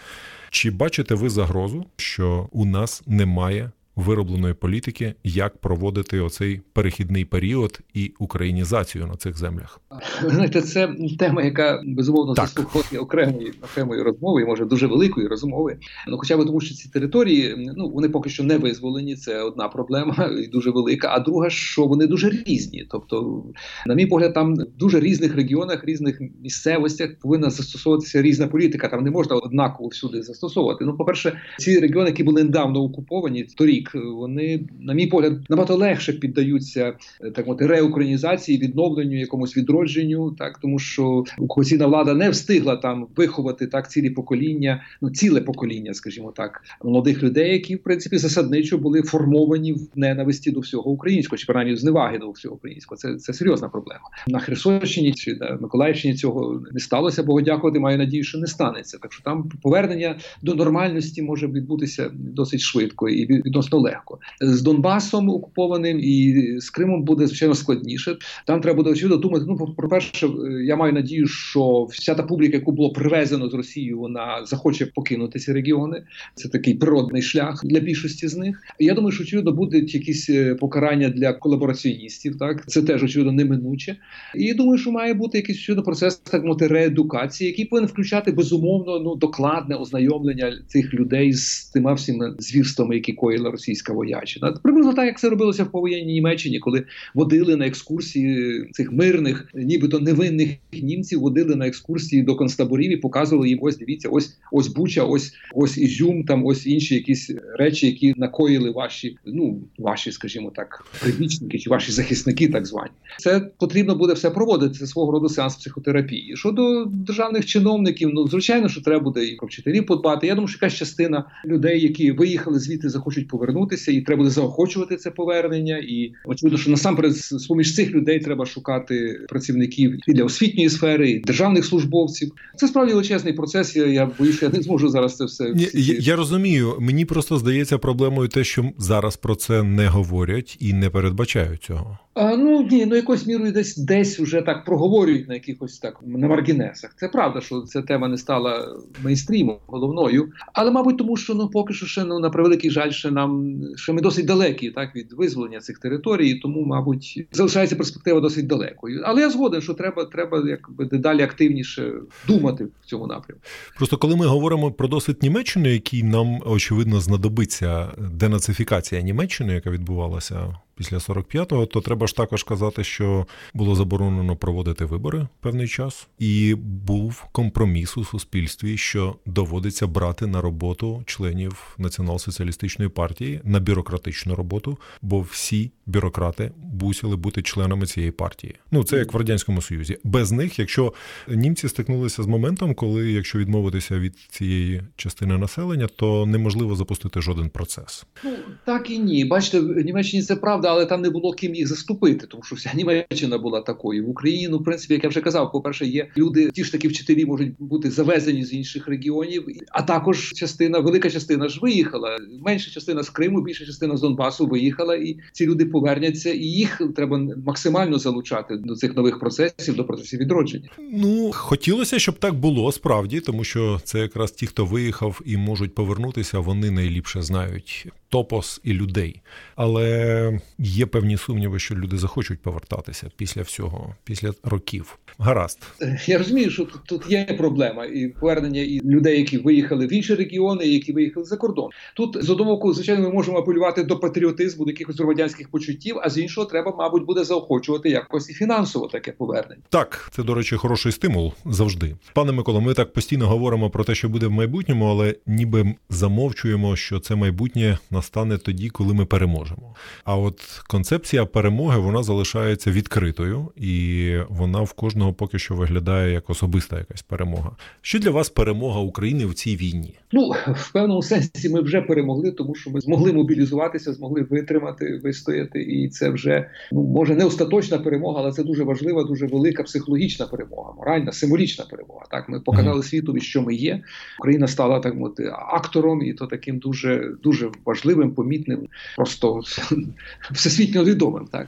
Чи 0.50 0.72
бачите 0.72 1.16
ви 1.16 1.30
загрозу, 1.30 1.86
що 1.98 2.50
у 2.52 2.66
нас 2.66 3.04
немає 3.08 3.72
виробленої 4.00 4.54
політики, 4.54 5.14
як 5.24 5.58
проводити 5.58 6.20
оцей 6.20 6.62
перехідний 6.74 7.26
період 7.26 7.80
і 7.94 8.14
українізацію 8.20 9.08
на 9.08 9.16
цих 9.16 9.38
землях. 9.38 9.82
Знаєте, 10.26 10.62
це 10.62 10.96
тема, 11.20 11.44
яка 11.44 11.82
безумовно 11.86 12.36
заслуховує 12.36 13.02
окремої 13.02 13.54
окремої 13.64 14.02
розмови, 14.02 14.42
і 14.42 14.46
може 14.46 14.66
дуже 14.66 14.88
великої 14.88 15.28
розмови. 15.28 15.78
Ну, 16.08 16.18
хоча 16.18 16.38
б 16.38 16.46
тому, 16.46 16.62
що 16.62 16.76
ці 16.76 16.90
території 16.90 17.72
ну 17.78 17.90
вони 17.90 18.10
поки 18.10 18.30
що 18.30 18.44
не 18.44 18.58
визволені. 18.58 19.16
Це 19.16 19.42
одна 19.42 19.68
проблема 19.68 20.30
і 20.44 20.48
дуже 20.48 20.72
велика. 20.72 21.08
А 21.12 21.20
друга, 21.20 21.50
що 21.50 21.86
вони 21.86 22.08
дуже 22.08 22.30
різні. 22.30 22.88
Тобто, 22.92 23.44
на 23.86 23.96
мій 23.96 24.06
погляд, 24.06 24.34
там 24.34 24.56
в 24.56 24.66
дуже 24.78 25.00
різних 25.00 25.36
регіонах, 25.36 25.86
різних 25.86 26.22
місцевостях 26.44 27.10
повинна 27.22 27.50
застосовуватися 27.50 28.22
різна 28.22 28.48
політика. 28.48 28.88
Там 28.88 29.04
не 29.04 29.12
можна 29.12 29.36
однаково 29.36 29.90
всюди 29.90 30.22
застосовувати. 30.22 30.86
Ну, 30.86 30.98
по 30.98 31.06
перше, 31.06 31.40
ці 31.58 31.80
регіони, 31.80 32.10
які 32.10 32.24
були 32.24 32.44
недавно 32.44 32.84
окуповані, 32.84 33.44
торік 33.44 33.89
вони, 33.96 34.68
на 34.80 34.94
мій 34.94 35.08
погляд, 35.08 35.34
набагато 35.50 35.76
легше 35.76 36.14
піддаються 36.14 36.94
е, 37.22 37.32
так 37.32 37.48
мовити, 37.48 37.68
реукраїнізації, 37.68 38.58
відновленню, 38.58 39.20
якомусь 39.20 39.58
відродженню, 39.58 40.32
так 40.32 40.60
тому 40.62 40.80
що 40.80 41.24
окупаційна 41.38 41.88
влада 41.88 42.14
не 42.14 42.30
встигла 42.30 42.76
там 42.76 43.08
виховати 43.16 43.68
так 43.68 43.92
цілі 43.92 44.10
покоління, 44.10 44.84
ну 45.02 45.10
ціле 45.10 45.42
покоління, 45.42 45.94
скажімо 45.94 46.34
так, 46.36 46.62
молодих 46.84 47.24
людей, 47.24 47.52
які 47.52 47.76
в 47.76 47.84
принципі 47.84 48.18
засадничо 48.18 48.78
були 48.78 49.02
формовані 49.02 49.74
в 49.74 49.88
ненависті 49.96 50.52
до 50.52 50.60
всього 50.60 50.92
українського, 50.92 51.38
чи 51.38 51.46
принаймні 51.46 51.76
зневаги 51.76 52.18
до 52.18 52.32
всього 52.32 52.56
українського. 52.56 52.98
Це 52.98 53.16
це 53.16 53.34
серйозна 53.34 53.70
проблема. 53.70 54.02
На 54.28 54.40
Херсонщині 54.40 55.14
чи 55.14 55.36
на 55.36 55.58
Миколаївщині 55.62 56.14
цього 56.14 56.64
не 56.72 56.80
сталося. 56.80 57.24
Богу 57.24 57.42
дякувати, 57.42 57.80
маю 57.80 57.98
надію, 57.98 58.24
що 58.24 58.38
не 58.38 58.48
станеться. 58.48 58.98
Так 59.02 59.14
що 59.14 59.24
там 59.24 59.50
повернення 59.62 60.16
до 60.42 60.56
нормальності 60.56 61.22
може 61.22 61.48
відбутися 61.48 62.12
досить 62.14 62.62
швидко 62.62 63.10
і 63.10 63.26
відносно 63.26 63.69
легко. 63.78 64.20
З 64.42 64.62
Донбасом 64.62 65.30
окупованим 65.30 66.00
і 66.00 66.36
з 66.60 66.70
Кримом 66.70 67.04
буде 67.04 67.28
звичайно 67.28 67.56
складніше. 67.56 68.18
Там 68.46 68.62
треба 68.62 68.78
буде 68.78 68.90
очевидно 68.90 69.18
думати. 69.18 69.46
Ну, 69.48 69.74
про 69.78 69.90
перше, 69.90 70.30
я 70.66 70.76
маю 70.76 70.94
надію, 70.94 71.28
що 71.28 71.88
вся 71.92 72.16
та 72.16 72.24
публіка, 72.24 72.58
яку 72.58 72.72
було 72.72 72.94
привезено 72.94 73.50
з 73.50 73.54
Росії, 73.54 73.94
вона 73.94 74.46
захоче 74.46 74.86
покинути 74.86 75.40
ці 75.40 75.54
регіони. 75.54 76.04
Це 76.36 76.50
такий 76.50 76.74
природний 76.74 77.22
шлях 77.22 77.62
для 77.66 77.80
більшості 77.80 78.28
з 78.28 78.38
них. 78.38 78.62
Я 78.80 78.94
думаю, 78.94 79.12
що 79.12 79.24
очевидно 79.24 79.52
будуть 79.52 79.94
якісь 79.96 80.30
е, 80.30 80.56
покарання 80.56 81.10
для 81.10 81.34
колабораціоністів. 81.34 82.38
Так 82.40 82.64
це 82.68 82.82
теж 82.82 83.04
очевидно 83.04 83.32
неминуче. 83.32 83.96
І 84.36 84.54
думаю, 84.54 84.78
що 84.78 84.92
має 84.92 85.14
бути 85.14 85.38
якийсь 85.38 85.58
очевидно 85.58 85.84
процес 85.84 86.18
так 86.18 86.44
мовити 86.44 86.68
реедукації, 86.68 87.50
який 87.50 87.66
повинен 87.66 87.90
включати 87.90 88.32
безумовно 88.32 89.00
ну 89.00 89.16
докладне 89.16 89.76
ознайомлення 89.76 90.60
цих 90.68 90.94
людей 90.94 91.34
з 91.34 91.66
тима 91.66 91.94
всіма 91.94 92.36
звірствами, 92.40 92.96
які 92.96 93.14
Росія 93.20 93.52
російська 93.60 93.94
воячина. 93.94 94.52
Приблизно 94.52 94.94
так, 94.94 95.06
як 95.06 95.20
це 95.20 95.30
робилося 95.30 95.64
в 95.64 95.72
повоєнній 95.72 96.14
Німеччині, 96.14 96.60
коли 96.60 96.84
водили 97.14 97.56
на 97.56 97.68
екскурсії 97.68 98.66
цих 98.72 98.92
мирних, 98.92 99.50
нібито 99.54 100.00
невинних 100.00 100.50
німців, 100.74 101.20
водили 101.20 101.56
на 101.56 101.68
екскурсії 101.68 102.24
до 102.24 102.36
концтаборів 102.36 102.92
і 102.92 102.98
показували 102.98 103.50
їм 103.50 103.60
ось 103.62 103.78
дивіться, 103.78 104.10
ось 104.10 104.38
ось 104.52 104.68
Буча, 104.68 105.04
ось 105.04 105.34
ось 105.56 105.78
Ізюм, 105.78 106.24
там 106.24 106.46
ось 106.46 106.66
інші 106.66 106.96
якісь 106.96 107.32
речі, 107.58 107.86
які 107.86 108.14
накоїли 108.18 108.72
ваші, 108.72 109.18
ну 109.26 109.62
ваші, 109.78 110.12
скажімо 110.12 110.52
так, 110.56 110.86
прибічники 111.02 111.60
чи 111.60 111.70
ваші 111.70 111.92
захисники, 111.92 112.48
так 112.48 112.66
звані. 112.66 112.92
Це 113.18 113.40
потрібно 113.40 113.96
буде 113.96 114.14
все 114.14 114.30
проводити. 114.30 114.74
Це 114.74 114.88
свого 114.88 115.12
роду 115.12 115.30
сеанс 115.30 115.56
психотерапії. 115.56 116.36
Щодо 116.36 116.86
державних 116.86 117.46
чиновників, 117.46 118.10
ну 118.14 118.28
звичайно, 118.28 118.70
що 118.70 118.82
треба 118.82 119.04
буде 119.04 119.26
і 119.26 119.36
про 119.36 119.48
вчителів 119.48 119.86
подбати. 119.86 120.28
Я 120.28 120.36
думаю, 120.36 120.48
що 120.48 120.58
якась 120.62 120.74
частина 120.74 121.26
людей, 121.46 121.82
які 121.82 122.12
виїхали 122.12 122.60
звідти, 122.60 122.90
захочуть 122.90 123.28
повернути 123.28 123.49
повернутися, 123.50 123.92
і 123.92 124.02
треба 124.02 124.18
буде 124.18 124.30
заохочувати 124.30 124.98
це 124.98 125.12
повернення. 125.12 125.78
І 125.78 126.12
очевидно, 126.26 126.60
що 126.60 126.72
насамперед 126.72 127.16
з 127.16 127.48
поміж 127.48 127.76
цих 127.76 127.92
людей 127.92 128.20
треба 128.20 128.46
шукати 128.46 129.20
працівників 129.30 130.00
і 130.08 130.14
для 130.14 130.24
освітньої 130.24 130.70
сфери, 130.70 131.10
і 131.10 131.20
державних 131.20 131.66
службовців. 131.66 132.32
Це 132.56 132.68
справді 132.68 132.94
величезний 132.94 133.34
процес. 133.34 133.76
Я 133.76 133.86
я 133.86 134.10
боюся, 134.20 134.46
я 134.46 134.52
не 134.52 134.62
зможу 134.62 134.90
зараз 134.90 135.18
це 135.18 135.26
все. 135.26 135.54
Я, 135.74 135.96
я 136.00 136.16
розумію. 136.16 136.74
Мені 136.80 137.06
просто 137.06 137.38
здається 137.38 137.78
проблемою 137.78 138.30
те, 138.30 138.44
що 138.44 138.72
зараз 138.78 139.18
про 139.18 139.36
це 139.36 139.64
не 139.64 139.88
говорять 139.88 140.58
і 140.60 140.74
не 140.74 140.90
передбачають 140.90 141.64
цього. 141.64 141.98
А, 142.20 142.38
Ну 142.38 142.68
ні, 142.72 142.86
ну 142.86 142.96
якось 142.96 143.28
мірою 143.28 143.52
десь 143.52 143.78
десь 143.78 144.20
вже 144.20 144.42
так 144.42 144.66
проговорюють 144.66 145.28
на 145.28 145.34
якихось 145.34 145.80
так 145.80 146.00
на 146.06 146.28
маргінесах. 146.28 146.94
Це 146.96 147.08
правда, 147.08 147.42
що 147.42 147.62
ця 147.62 147.82
тема 147.82 148.08
не 148.08 148.18
стала 148.18 148.76
мейнстрімом 149.04 149.58
головною, 149.68 150.32
але 150.54 150.72
мабуть, 150.72 150.98
тому 150.98 151.18
що 151.18 151.34
ну 151.34 151.50
поки 151.50 151.74
що 151.74 151.86
ще 151.86 152.04
ну 152.04 152.20
на 152.20 152.30
превеликий 152.30 152.72
жаль, 152.72 152.90
ще 152.90 153.12
нам 153.12 153.62
ще 153.76 153.94
ми 153.94 154.02
досить 154.02 154.26
далекі, 154.26 154.72
так 154.72 154.96
від 154.96 155.14
визволення 155.14 155.60
цих 155.60 155.80
територій, 155.80 156.36
тому 156.36 156.66
мабуть 156.66 157.28
залишається 157.32 157.76
перспектива 157.76 158.20
досить 158.20 158.48
далекою. 158.48 159.02
Але 159.06 159.22
я 159.22 159.30
згоден, 159.30 159.62
що 159.62 159.74
треба, 159.74 160.06
треба 160.06 160.44
якби 160.48 160.86
дедалі 160.86 161.22
активніше 161.22 161.94
думати 162.28 162.68
в 162.82 162.86
цьому 162.86 163.08
напрямку. 163.08 163.44
Просто 163.78 163.98
коли 163.98 164.16
ми 164.16 164.26
говоримо 164.26 164.72
про 164.72 164.88
досвід 164.88 165.18
Німеччини, 165.22 165.70
який 165.70 166.04
нам 166.04 166.40
очевидно 166.46 167.00
знадобиться 167.00 167.88
денацифікація 168.12 169.02
Німеччини, 169.02 169.54
яка 169.54 169.70
відбувалася 169.70 170.56
після 170.80 170.98
45-го, 170.98 171.66
то 171.66 171.82
треба 171.82 172.08
ж 172.08 172.16
також 172.16 172.44
казати, 172.44 172.84
що 172.84 173.26
було 173.54 173.76
заборонено 173.76 174.36
проводити 174.36 174.86
вибори 174.86 175.28
певний 175.40 175.68
час, 175.68 176.08
і 176.20 176.56
був 176.58 177.26
компроміс 177.32 177.98
у 177.98 178.04
суспільстві, 178.04 178.78
що 178.78 179.16
доводиться 179.26 179.88
брати 179.88 180.28
на 180.28 180.42
роботу 180.42 181.04
членів 181.06 181.78
націонал-соціалістичної 181.80 182.88
партії 182.88 183.42
на 183.44 183.60
бюрократичну 183.60 184.36
роботу, 184.36 184.78
бо 185.02 185.22
всі 185.22 185.72
бюрократи 185.86 186.52
мусили 186.82 187.16
бути 187.16 187.42
членами 187.42 187.86
цієї 187.86 188.12
партії. 188.12 188.56
Ну 188.72 188.84
це 188.84 188.98
як 188.98 189.14
в 189.14 189.18
радянському 189.18 189.62
союзі. 189.62 189.98
Без 190.04 190.32
них, 190.32 190.60
якщо 190.60 190.94
німці 191.28 191.70
стикнулися 191.70 192.24
з 192.24 192.28
моментом, 192.28 192.74
коли 192.74 193.12
якщо 193.12 193.40
відмовитися 193.40 194.00
від 194.00 194.16
цієї 194.30 194.82
частини 194.96 195.38
населення, 195.38 195.88
то 195.96 196.26
неможливо 196.26 196.76
запустити 196.76 197.22
жоден 197.22 197.50
процес. 197.50 198.06
Ну 198.24 198.32
так 198.66 198.90
і 198.90 199.00
ні. 199.00 199.26
Бачите, 199.26 199.60
в 199.60 199.86
Німеччині 199.86 200.24
це 200.24 200.36
правда 200.36 200.69
але 200.70 200.86
там 200.86 201.02
не 201.02 201.10
було 201.10 201.34
ким 201.34 201.56
їх 201.56 201.68
заступити, 201.68 202.28
тому 202.28 202.44
що 202.44 202.56
вся 202.56 202.72
Німеччина 202.76 203.38
була 203.38 203.62
такою. 203.62 204.06
В 204.06 204.10
Україні, 204.10 204.48
ну, 204.48 204.58
в 204.58 204.64
принципі, 204.64 204.94
як 204.94 205.04
я 205.04 205.10
вже 205.10 205.22
казав, 205.22 205.52
по 205.52 205.62
перше, 205.62 205.86
є 205.86 206.08
люди, 206.18 206.52
ті 206.52 206.64
ж 206.64 206.72
такі 206.72 206.88
вчителі 206.88 207.26
можуть 207.26 207.56
бути 207.60 207.92
завезені 207.92 208.46
з 208.46 208.54
інших 208.54 208.88
регіонів, 208.88 209.46
а 209.72 209.82
також 209.82 210.34
частина, 210.34 210.80
велика 210.80 211.10
частина 211.10 211.48
ж 211.48 211.60
виїхала. 211.62 212.18
Менша 212.46 212.72
частина 212.72 213.04
з 213.04 213.10
Криму, 213.10 213.42
більша 213.42 213.66
частина 213.66 213.98
з 213.98 214.02
Донбасу 214.02 214.48
виїхала, 214.48 214.96
і 214.96 215.18
ці 215.32 215.46
люди 215.46 215.66
поверняться, 215.66 216.34
і 216.34 216.44
їх 216.44 216.82
треба 216.96 217.20
максимально 217.46 218.00
залучати 218.00 218.58
до 218.58 218.76
цих 218.76 218.96
нових 218.96 219.20
процесів, 219.20 219.76
до 219.76 219.86
процесів 219.86 220.20
відродження. 220.20 220.70
Ну 220.94 221.32
хотілося, 221.34 222.00
щоб 222.00 222.20
так 222.20 222.34
було 222.34 222.72
справді, 222.72 223.20
тому 223.20 223.44
що 223.44 223.82
це 223.84 224.00
якраз 224.00 224.32
ті, 224.32 224.48
хто 224.48 224.66
виїхав 224.66 225.22
і 225.26 225.38
можуть 225.38 225.76
повернутися, 225.76 226.40
вони 226.40 226.72
найліпше 226.72 227.22
знають 227.22 227.88
топос 228.10 228.62
і 228.64 228.74
людей. 228.74 229.22
Але 229.56 230.40
є 230.58 230.86
певні 230.86 231.18
сумніви, 231.18 231.60
що 231.60 231.76
люди 231.76 231.98
захочуть 231.98 232.40
повертатися 232.40 233.12
після 233.18 233.42
всього, 233.42 233.96
після 234.04 234.34
років. 234.44 235.00
Гаразд, 235.18 235.60
я 236.06 236.18
розумію, 236.18 236.50
що 236.50 236.66
тут, 236.66 236.82
тут 236.86 237.12
є 237.12 237.26
проблема 237.38 237.86
і 237.86 238.08
повернення 238.08 238.62
і 238.62 238.82
людей, 238.86 239.18
які 239.18 239.38
виїхали 239.38 239.88
в 239.88 239.94
інші 239.94 240.16
регіони, 240.16 240.66
і 240.66 240.74
які 240.74 240.94
виїхали 240.94 241.26
за 241.26 241.38
кордон. 241.38 241.70
Тут 241.96 242.24
з 242.24 242.30
одного 242.30 242.52
боку, 242.52 242.74
звичайно, 242.74 243.04
ми 243.04 243.14
можемо 243.14 243.38
апелювати 243.38 243.84
до 243.84 244.00
патріотизму, 244.00 244.66
до 244.66 244.72
якихось 244.72 244.98
громадянських 244.98 245.50
почуттів, 245.50 245.96
а 246.04 246.10
з 246.10 246.18
іншого 246.18 246.48
треба, 246.48 246.76
мабуть, 246.78 247.06
буде 247.06 247.24
заохочувати 247.24 247.90
якось 247.90 248.30
і 248.30 248.34
фінансово 248.34 248.88
таке 248.88 249.12
повернення. 249.12 249.62
Так, 249.70 250.10
це 250.16 250.24
до 250.24 250.34
речі, 250.34 250.56
хороший 250.56 250.92
стимул 250.92 251.34
завжди. 251.46 251.96
Пане 252.14 252.32
Миколо, 252.32 252.62
ми 252.62 252.74
так 252.74 252.94
постійно 252.94 253.28
говоримо 253.28 253.70
про 253.70 253.84
те, 253.84 253.96
що 253.96 254.10
буде 254.10 254.28
в 254.28 254.32
майбутньому, 254.32 254.86
але 254.86 255.16
ніби 255.26 255.76
замовчуємо, 255.90 256.76
що 256.76 257.00
це 257.00 257.16
майбутнє 257.16 257.78
настане 258.00 258.38
тоді, 258.38 258.70
коли 258.70 258.94
ми 258.94 259.06
переможемо. 259.06 259.76
А 260.04 260.18
от 260.18 260.42
концепція 260.68 261.26
перемоги 261.26 261.80
вона 261.80 262.04
залишається 262.04 262.72
відкритою, 262.72 263.52
і 263.56 264.16
вона 264.30 264.62
в 264.62 264.74
кожного 264.74 265.14
поки 265.14 265.40
що 265.40 265.56
виглядає 265.56 266.14
як 266.14 266.30
особиста 266.30 266.78
якась 266.78 267.02
перемога. 267.02 267.52
Що 267.82 268.00
для 268.00 268.12
вас 268.12 268.30
перемога 268.30 268.80
України 268.80 269.26
в 269.26 269.34
цій 269.34 269.56
війні? 269.56 269.94
Ну 270.12 270.32
в 270.48 270.72
певному 270.74 271.02
сенсі 271.02 271.50
ми 271.50 271.62
вже 271.62 271.82
перемогли, 271.82 272.32
тому 272.32 272.56
що 272.56 272.70
ми 272.70 272.82
змогли 272.82 273.14
мобілізуватися, 273.14 273.94
змогли 273.94 274.22
витримати, 274.30 275.02
вистояти, 275.04 275.62
і 275.62 275.90
це 275.90 276.10
вже 276.10 276.50
ну 276.72 276.84
може 276.84 277.16
не 277.16 277.26
остаточна 277.26 277.78
перемога, 277.78 278.22
але 278.22 278.32
це 278.32 278.44
дуже 278.44 278.64
важлива, 278.64 279.04
дуже 279.04 279.28
велика 279.28 279.64
психологічна 279.64 280.28
перемога, 280.28 280.74
моральна, 280.78 281.12
символічна 281.12 281.66
перемога. 281.66 282.06
Так 282.12 282.30
ми 282.30 282.40
показали 282.40 282.84
світові, 282.84 283.22
що 283.22 283.42
ми 283.42 283.56
є. 283.56 283.82
Україна 284.20 284.48
стала 284.48 284.80
так 284.80 284.96
мовити 284.96 285.34
актором, 285.54 286.04
і 286.04 286.14
то 286.14 286.28
таким 286.28 286.58
дуже 286.58 287.10
дуже 287.24 287.50
важливим, 287.66 287.89
помітним, 288.12 288.68
просто 288.96 289.42
всесвітньо 290.32 290.84
відомим. 290.84 291.28
Так 291.28 291.48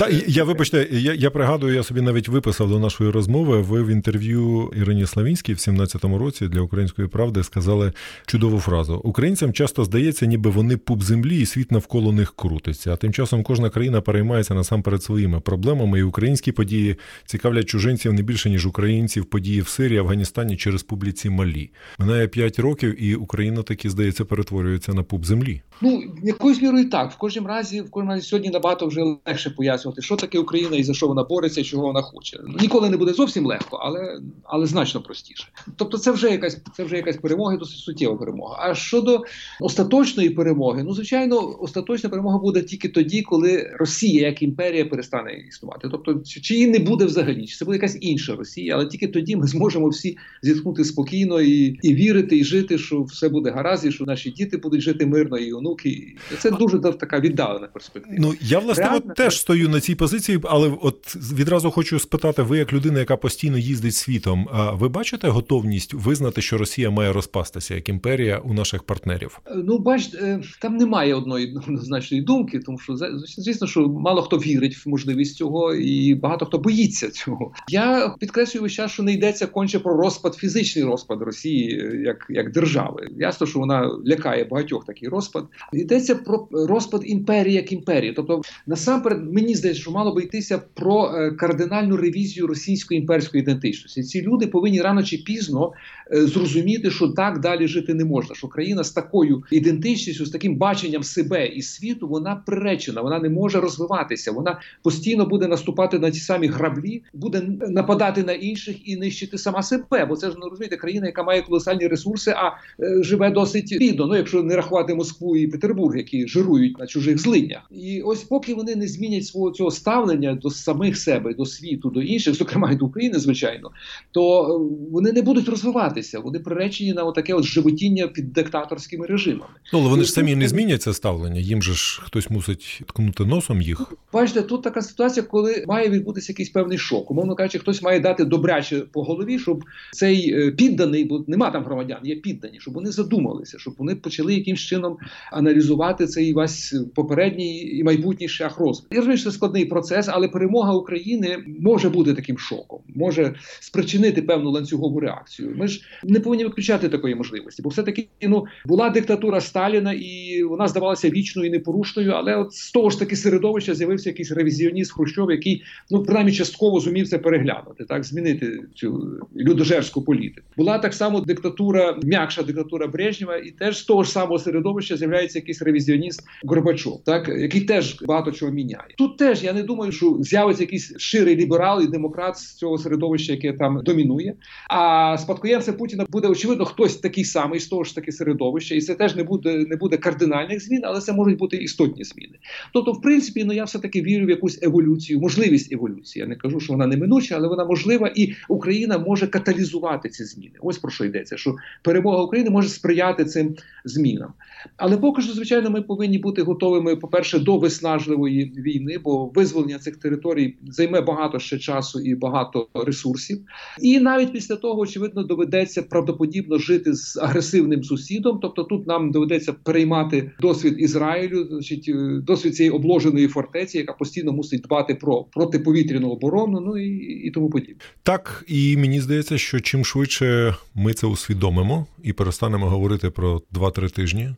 та 0.00 0.08
я 0.26 0.44
вибачте, 0.44 0.88
я 0.90 1.14
я 1.14 1.30
пригадую, 1.30 1.74
я 1.74 1.82
собі 1.82 2.00
навіть 2.00 2.28
виписав 2.28 2.68
до 2.68 2.78
нашої 2.78 3.10
розмови. 3.10 3.60
Ви 3.60 3.82
в 3.82 3.88
інтерв'ю 3.88 4.72
Ірині 4.76 5.06
Славінській 5.06 5.54
в 5.54 5.56
17-му 5.56 6.18
році 6.18 6.48
для 6.48 6.60
української 6.60 7.08
правди 7.08 7.42
сказали 7.42 7.92
чудову 8.26 8.60
фразу: 8.60 9.00
Українцям 9.04 9.52
часто 9.52 9.84
здається, 9.84 10.26
ніби 10.26 10.50
вони 10.50 10.76
пуп 10.76 11.02
землі, 11.02 11.40
і 11.40 11.46
світ 11.46 11.72
навколо 11.72 12.12
них 12.12 12.32
крутиться. 12.36 12.92
А 12.92 12.96
тим 12.96 13.12
часом 13.12 13.42
кожна 13.42 13.70
країна 13.70 14.00
переймається 14.00 14.54
насамперед 14.54 15.02
своїми 15.02 15.40
проблемами, 15.40 15.98
і 15.98 16.02
українські 16.02 16.52
події 16.52 16.96
цікавлять 17.26 17.66
чужинців 17.66 18.12
не 18.12 18.22
більше 18.22 18.50
ніж 18.50 18.66
українців. 18.66 19.24
Події 19.24 19.60
в 19.60 19.68
Сирії, 19.68 19.98
Афганістані 19.98 20.56
чи 20.56 20.70
Республіці 20.70 21.30
Малі. 21.30 21.70
Минає 21.98 22.28
5 22.28 22.58
років, 22.58 23.02
і 23.02 23.14
Україна 23.14 23.62
таки 23.62 23.90
здається 23.90 24.24
перетворюється 24.24 24.94
на 24.94 25.02
пуп 25.02 25.24
землі. 25.24 25.62
Ну 25.80 26.02
якоюсь 26.22 26.62
мірою 26.62 26.90
так 26.90 27.12
в 27.12 27.16
кожному 27.16 27.48
разі, 27.48 27.80
в 27.80 27.90
кожному 27.90 28.12
разі 28.12 28.26
сьогодні 28.26 28.50
набагато 28.50 28.86
вже 28.86 29.00
легше 29.26 29.50
пояснювати 29.50 29.89
пояснювати, 29.90 30.02
що 30.02 30.16
таке 30.16 30.38
Україна 30.38 30.76
і 30.76 30.82
за 30.82 30.94
що 30.94 31.08
вона 31.08 31.24
бореться, 31.24 31.60
і 31.60 31.64
чого 31.64 31.86
вона 31.86 32.02
хоче. 32.02 32.40
Ніколи 32.60 32.90
не 32.90 32.96
буде 32.96 33.12
зовсім 33.12 33.46
легко, 33.46 33.76
але 33.76 34.20
але 34.44 34.66
значно 34.66 35.00
простіше. 35.00 35.48
Тобто, 35.76 35.98
це 35.98 36.10
вже 36.10 36.30
якась 36.30 36.58
це 36.76 36.84
вже 36.84 36.96
якась 36.96 37.16
перемога, 37.16 37.56
досить 37.56 37.78
суттєва 37.78 38.16
перемога. 38.16 38.56
А 38.60 38.74
щодо 38.74 39.24
остаточної 39.60 40.30
перемоги, 40.30 40.82
ну 40.82 40.94
звичайно, 40.94 41.56
остаточна 41.60 42.10
перемога 42.10 42.38
буде 42.38 42.62
тільки 42.62 42.88
тоді, 42.88 43.22
коли 43.22 43.70
Росія 43.78 44.28
як 44.28 44.42
імперія 44.42 44.84
перестане 44.84 45.32
існувати. 45.48 45.88
Тобто, 45.90 46.20
чи 46.24 46.54
її 46.54 46.66
не 46.66 46.78
буде 46.78 47.04
взагалі, 47.04 47.46
чи 47.46 47.56
це 47.56 47.64
буде 47.64 47.76
якась 47.76 47.98
інша 48.00 48.36
Росія, 48.36 48.74
але 48.74 48.86
тільки 48.86 49.08
тоді 49.08 49.36
ми 49.36 49.46
зможемо 49.46 49.88
всі 49.88 50.16
зіткнути 50.42 50.84
спокійно 50.84 51.40
і 51.40 51.78
і 51.82 51.94
вірити, 51.94 52.38
і 52.38 52.44
жити, 52.44 52.78
що 52.78 53.02
все 53.02 53.28
буде 53.28 53.50
гаразд, 53.50 53.86
і 53.86 53.92
що 53.92 54.04
наші 54.04 54.30
діти 54.30 54.56
будуть 54.56 54.80
жити 54.80 55.06
мирно, 55.06 55.38
і 55.38 55.52
онуки. 55.52 56.16
Це 56.38 56.50
дуже 56.50 56.78
така 56.78 57.20
віддалена 57.20 57.66
перспектива. 57.66 58.16
Ну 58.18 58.34
я 58.40 58.58
власне 58.58 58.84
Реально, 58.84 59.14
теж 59.16 59.40
стою 59.40 59.68
на 59.70 59.80
цій 59.80 59.94
позиції, 59.94 60.40
але 60.44 60.72
от 60.82 61.16
відразу 61.16 61.70
хочу 61.70 61.98
спитати, 61.98 62.42
ви 62.42 62.58
як 62.58 62.72
людина, 62.72 62.98
яка 62.98 63.16
постійно 63.16 63.58
їздить 63.58 63.94
світом, 63.94 64.48
ви 64.72 64.88
бачите 64.88 65.28
готовність 65.28 65.94
визнати, 65.94 66.42
що 66.42 66.58
Росія 66.58 66.90
має 66.90 67.12
розпастися 67.12 67.74
як 67.74 67.88
імперія 67.88 68.38
у 68.38 68.54
наших 68.54 68.82
партнерів? 68.82 69.40
Е, 69.46 69.54
ну, 69.54 69.78
бачите, 69.78 70.40
там 70.60 70.76
немає 70.76 71.14
одної 71.14 71.56
однозначної 71.56 72.22
думки, 72.22 72.58
тому 72.58 72.78
що 72.78 72.96
звісно, 73.38 73.66
що 73.66 73.88
мало 73.88 74.22
хто 74.22 74.36
вірить 74.36 74.76
в 74.76 74.88
можливість 74.88 75.36
цього, 75.36 75.74
і 75.74 76.14
багато 76.14 76.46
хто 76.46 76.58
боїться 76.58 77.10
цього. 77.10 77.52
Я 77.68 78.14
підкреслюю 78.20 78.62
весь 78.62 78.72
час, 78.72 78.92
що 78.92 79.02
не 79.02 79.12
йдеться 79.12 79.46
конче 79.46 79.78
про 79.78 79.96
розпад, 79.96 80.34
фізичний 80.34 80.84
розпад 80.84 81.22
Росії 81.22 81.80
е, 81.80 82.02
як 82.04 82.26
як 82.28 82.52
держави. 82.52 83.08
Ясно, 83.16 83.46
що 83.46 83.58
вона 83.58 83.90
лякає 84.06 84.44
багатьох 84.44 84.84
такий 84.84 85.08
розпад. 85.08 85.44
Йдеться 85.72 86.14
про 86.14 86.48
розпад 86.52 87.02
імперії 87.04 87.54
як 87.54 87.72
імперії. 87.72 88.12
Тобто, 88.16 88.42
насамперед, 88.66 89.32
мені 89.32 89.54
здається 89.60 89.82
що 89.82 89.90
мало 89.90 90.14
би 90.14 90.22
йтися 90.22 90.58
про 90.74 91.14
е, 91.14 91.30
кардинальну 91.30 91.96
ревізію 91.96 92.46
російської 92.46 93.00
імперської 93.00 93.42
ідентичності. 93.42 94.02
Ці 94.02 94.22
люди 94.22 94.46
повинні 94.46 94.80
рано 94.80 95.02
чи 95.02 95.16
пізно 95.16 95.72
е, 96.12 96.26
зрозуміти, 96.26 96.90
що 96.90 97.08
так 97.08 97.40
далі 97.40 97.68
жити 97.68 97.94
не 97.94 98.04
можна. 98.04 98.34
Що 98.34 98.48
країна 98.48 98.84
з 98.84 98.90
такою 98.90 99.42
ідентичністю, 99.50 100.26
з 100.26 100.30
таким 100.30 100.56
баченням 100.56 101.02
себе 101.02 101.46
і 101.46 101.62
світу, 101.62 102.08
вона 102.08 102.42
приречена, 102.46 103.02
вона 103.02 103.18
не 103.18 103.28
може 103.28 103.60
розвиватися. 103.60 104.32
Вона 104.32 104.60
постійно 104.82 105.26
буде 105.26 105.48
наступати 105.48 105.98
на 105.98 106.10
ті 106.10 106.20
самі 106.20 106.46
граблі, 106.46 107.02
буде 107.14 107.42
нападати 107.68 108.22
на 108.22 108.32
інших 108.32 108.88
і 108.88 108.96
нищити 108.96 109.38
сама 109.38 109.62
себе. 109.62 110.04
Бо 110.04 110.16
це 110.16 110.26
ж 110.26 110.32
не 110.32 110.40
ну, 110.40 110.50
розумієте, 110.50 110.76
країна, 110.76 111.06
яка 111.06 111.22
має 111.22 111.42
колосальні 111.42 111.86
ресурси, 111.86 112.30
а 112.36 112.48
е, 112.84 113.02
живе 113.02 113.30
досить 113.30 113.76
бідно. 113.78 114.06
Ну 114.06 114.16
якщо 114.16 114.42
не 114.42 114.56
рахувати 114.56 114.94
Москву 114.94 115.36
і 115.36 115.46
Петербург, 115.46 115.96
які 115.96 116.28
жирують 116.28 116.78
на 116.78 116.86
чужих 116.86 117.18
злиннях, 117.18 117.62
і 117.70 118.02
ось 118.02 118.22
поки 118.22 118.54
вони 118.54 118.76
не 118.76 118.88
змінять 118.88 119.26
свого 119.26 119.49
цього 119.50 119.70
ставлення 119.70 120.34
до 120.34 120.50
самих 120.50 120.96
себе, 120.96 121.34
до 121.34 121.46
світу, 121.46 121.90
до 121.90 122.02
інших, 122.02 122.34
зокрема 122.34 122.72
й 122.72 122.76
до 122.76 122.84
України, 122.84 123.18
звичайно, 123.18 123.70
то 124.10 124.42
е, 124.42 124.76
вони 124.92 125.12
не 125.12 125.22
будуть 125.22 125.48
розвиватися. 125.48 126.20
Вони 126.20 126.38
приречені 126.38 126.92
на 126.92 127.04
отаке 127.04 127.34
от 127.34 127.44
животіння 127.44 128.08
під 128.08 128.32
диктаторськими 128.32 129.06
режимами. 129.06 129.52
Ну, 129.72 129.78
але 129.78 129.88
вони 129.88 130.04
ж 130.04 130.12
самі 130.12 130.36
не 130.36 130.48
змінять 130.48 130.82
це 130.82 130.94
ставлення. 130.94 131.40
Їм 131.40 131.62
же 131.62 131.74
ж 131.74 132.02
хтось 132.04 132.30
мусить 132.30 132.82
ткнути 132.86 133.24
носом 133.24 133.62
їх. 133.62 133.92
Бачите, 134.12 134.42
тут 134.42 134.62
така 134.62 134.82
ситуація, 134.82 135.26
коли 135.26 135.64
має 135.68 135.88
відбутися 135.88 136.32
якийсь 136.32 136.50
певний 136.50 136.78
шок. 136.78 137.10
Умовно 137.10 137.34
кажучи, 137.34 137.58
хтось 137.58 137.82
має 137.82 138.00
дати 138.00 138.24
добряче 138.24 138.80
по 138.80 139.02
голові, 139.02 139.38
щоб 139.38 139.64
цей 139.92 140.34
е, 140.34 140.50
підданий, 140.50 141.04
бо 141.04 141.24
нема 141.26 141.50
там 141.50 141.64
громадян, 141.64 141.98
є 142.02 142.16
піддані, 142.16 142.60
щоб 142.60 142.74
вони 142.74 142.90
задумалися, 142.90 143.58
щоб 143.58 143.74
вони 143.78 143.94
почали 143.94 144.34
якимсь 144.34 144.60
чином 144.60 144.96
аналізувати 145.32 146.06
цей 146.06 146.32
весь 146.32 146.74
попередній 146.94 147.78
і 147.78 147.84
майбутній 147.84 148.28
шлях 148.28 148.58
розвитку. 148.58 148.94
Я 148.94 148.96
розумію, 148.96 149.18
що 149.18 149.30
складний 149.40 149.64
процес, 149.64 150.08
але 150.08 150.28
перемога 150.28 150.74
України 150.74 151.38
може 151.60 151.88
бути 151.88 152.14
таким 152.14 152.38
шоком, 152.38 152.80
може 152.94 153.34
спричинити 153.60 154.22
певну 154.22 154.50
ланцюгову 154.50 155.00
реакцію. 155.00 155.54
Ми 155.56 155.68
ж 155.68 155.80
не 156.04 156.20
повинні 156.20 156.44
виключати 156.44 156.88
такої 156.88 157.14
можливості, 157.14 157.62
бо 157.62 157.68
все 157.68 157.82
таки 157.82 158.08
ну 158.22 158.44
була 158.66 158.90
диктатура 158.90 159.40
Сталіна, 159.40 159.92
і 159.92 160.42
вона 160.42 160.68
здавалася 160.68 161.10
вічною 161.10 161.48
і 161.48 161.52
непорушною. 161.52 162.12
Але 162.12 162.36
от 162.36 162.54
з 162.54 162.70
того 162.70 162.90
ж 162.90 162.98
таки 162.98 163.16
середовища 163.16 163.74
з'явився 163.74 164.10
якийсь 164.10 164.32
ревізіоніст 164.32 164.92
Хрущов, 164.92 165.30
який 165.30 165.62
ну 165.90 166.02
принаймні 166.02 166.32
частково 166.32 166.80
зумів 166.80 167.08
це 167.08 167.18
переглянути, 167.18 167.84
так 167.84 168.04
змінити 168.04 168.60
цю 168.74 169.18
людожерську 169.36 170.02
політику. 170.02 170.46
Була 170.56 170.78
так 170.78 170.94
само 170.94 171.20
диктатура, 171.20 171.98
м'якша 172.02 172.42
диктатура 172.42 172.86
Брежнєва, 172.86 173.36
і 173.36 173.50
теж 173.50 173.78
з 173.78 173.84
того 173.84 174.04
ж 174.04 174.10
самого 174.10 174.38
середовища 174.38 174.96
з'являється 174.96 175.38
якийсь 175.38 175.62
ревізіоніст 175.62 176.22
Горбачов, 176.44 177.02
так 177.04 177.28
який 177.28 177.60
теж 177.60 178.02
багато 178.02 178.32
чого 178.32 178.52
міняє. 178.52 178.94
Тут 178.98 179.16
теж 179.16 179.29
я 179.36 179.52
не 179.52 179.62
думаю, 179.62 179.92
що 179.92 180.16
з'явиться 180.20 180.62
якийсь 180.62 180.94
щирий 180.98 181.36
ліберал 181.36 181.82
і 181.82 181.86
демократ 181.86 182.36
з 182.36 182.54
цього 182.54 182.78
середовища, 182.78 183.32
яке 183.32 183.52
там 183.52 183.80
домінує. 183.84 184.34
А 184.70 185.16
спадкоємцем 185.18 185.74
Путіна 185.74 186.06
буде 186.08 186.28
очевидно 186.28 186.64
хтось 186.64 186.96
такий 186.96 187.24
самий 187.24 187.60
з 187.60 187.66
того 187.66 187.84
ж 187.84 187.94
таки 187.94 188.12
середовища, 188.12 188.74
і 188.74 188.80
це 188.80 188.94
теж 188.94 189.16
не 189.16 189.24
буде 189.24 189.66
не 189.68 189.76
буде 189.76 189.96
кардинальних 189.96 190.64
змін, 190.64 190.80
але 190.84 191.00
це 191.00 191.12
можуть 191.12 191.38
бути 191.38 191.56
істотні 191.56 192.04
зміни. 192.04 192.34
Тобто, 192.72 192.92
в 192.92 193.02
принципі, 193.02 193.44
ну 193.44 193.52
я 193.52 193.64
все 193.64 193.78
таки 193.78 194.02
вірю 194.02 194.26
в 194.26 194.30
якусь 194.30 194.62
еволюцію, 194.62 195.20
можливість 195.20 195.72
еволюції. 195.72 196.20
Я 196.20 196.28
не 196.28 196.36
кажу, 196.36 196.60
що 196.60 196.72
вона 196.72 196.86
неминуча, 196.86 197.36
але 197.36 197.48
вона 197.48 197.64
можлива, 197.64 198.12
і 198.14 198.34
Україна 198.48 198.98
може 198.98 199.26
каталізувати 199.26 200.08
ці 200.08 200.24
зміни. 200.24 200.54
Ось 200.60 200.78
про 200.78 200.90
що 200.90 201.04
йдеться: 201.04 201.36
що 201.36 201.56
перемога 201.82 202.22
України 202.22 202.50
може 202.50 202.68
сприяти 202.68 203.24
цим 203.24 203.56
змінам. 203.84 204.32
Але 204.76 204.96
поки 204.96 205.22
що, 205.22 205.32
звичайно, 205.32 205.70
ми 205.70 205.82
повинні 205.82 206.18
бути 206.18 206.42
готовими, 206.42 206.96
по 206.96 207.08
перше, 207.08 207.38
до 207.38 207.58
виснажливої 207.58 208.52
війни, 208.56 208.98
бо 208.98 209.19
визволення 209.26 209.78
цих 209.78 209.96
територій 209.96 210.56
займе 210.68 211.00
багато 211.00 211.38
ще 211.38 211.58
часу 211.58 212.00
і 212.00 212.14
багато 212.14 212.68
ресурсів. 212.74 213.40
І 213.80 214.00
навіть 214.00 214.32
після 214.32 214.56
того, 214.56 214.80
очевидно, 214.80 215.22
доведеться 215.22 215.82
правдоподібно 215.82 216.58
жити 216.58 216.94
з 216.94 217.16
агресивним 217.16 217.84
сусідом. 217.84 218.38
Тобто, 218.42 218.64
тут 218.64 218.86
нам 218.86 219.10
доведеться 219.10 219.52
переймати 219.52 220.30
досвід 220.40 220.74
Ізраїлю, 220.78 221.46
значить, 221.50 221.88
е, 221.88 222.20
досвід 222.26 222.56
цієї 222.56 222.70
обложеної 222.70 223.28
фортеці, 223.28 223.78
яка 223.78 223.92
постійно 223.92 224.32
мусить 224.32 224.62
дбати 224.62 224.94
про 224.94 225.24
протиповітряну 225.24 226.10
оборону, 226.10 226.60
ну 226.60 226.78
і, 226.78 226.88
і 227.26 227.30
тому 227.30 227.50
подібне. 227.50 227.74
Так 228.02 228.44
і 228.48 228.76
мені 228.76 229.00
здається, 229.00 229.38
що 229.38 229.60
чим 229.60 229.84
швидше 229.84 230.54
ми 230.74 230.92
це 230.92 231.06
усвідомимо 231.06 231.86
і 232.02 232.12
перестанемо 232.12 232.68
говорити 232.68 233.10
про 233.10 233.42
2-3 233.52 233.94
тижні 233.94 234.30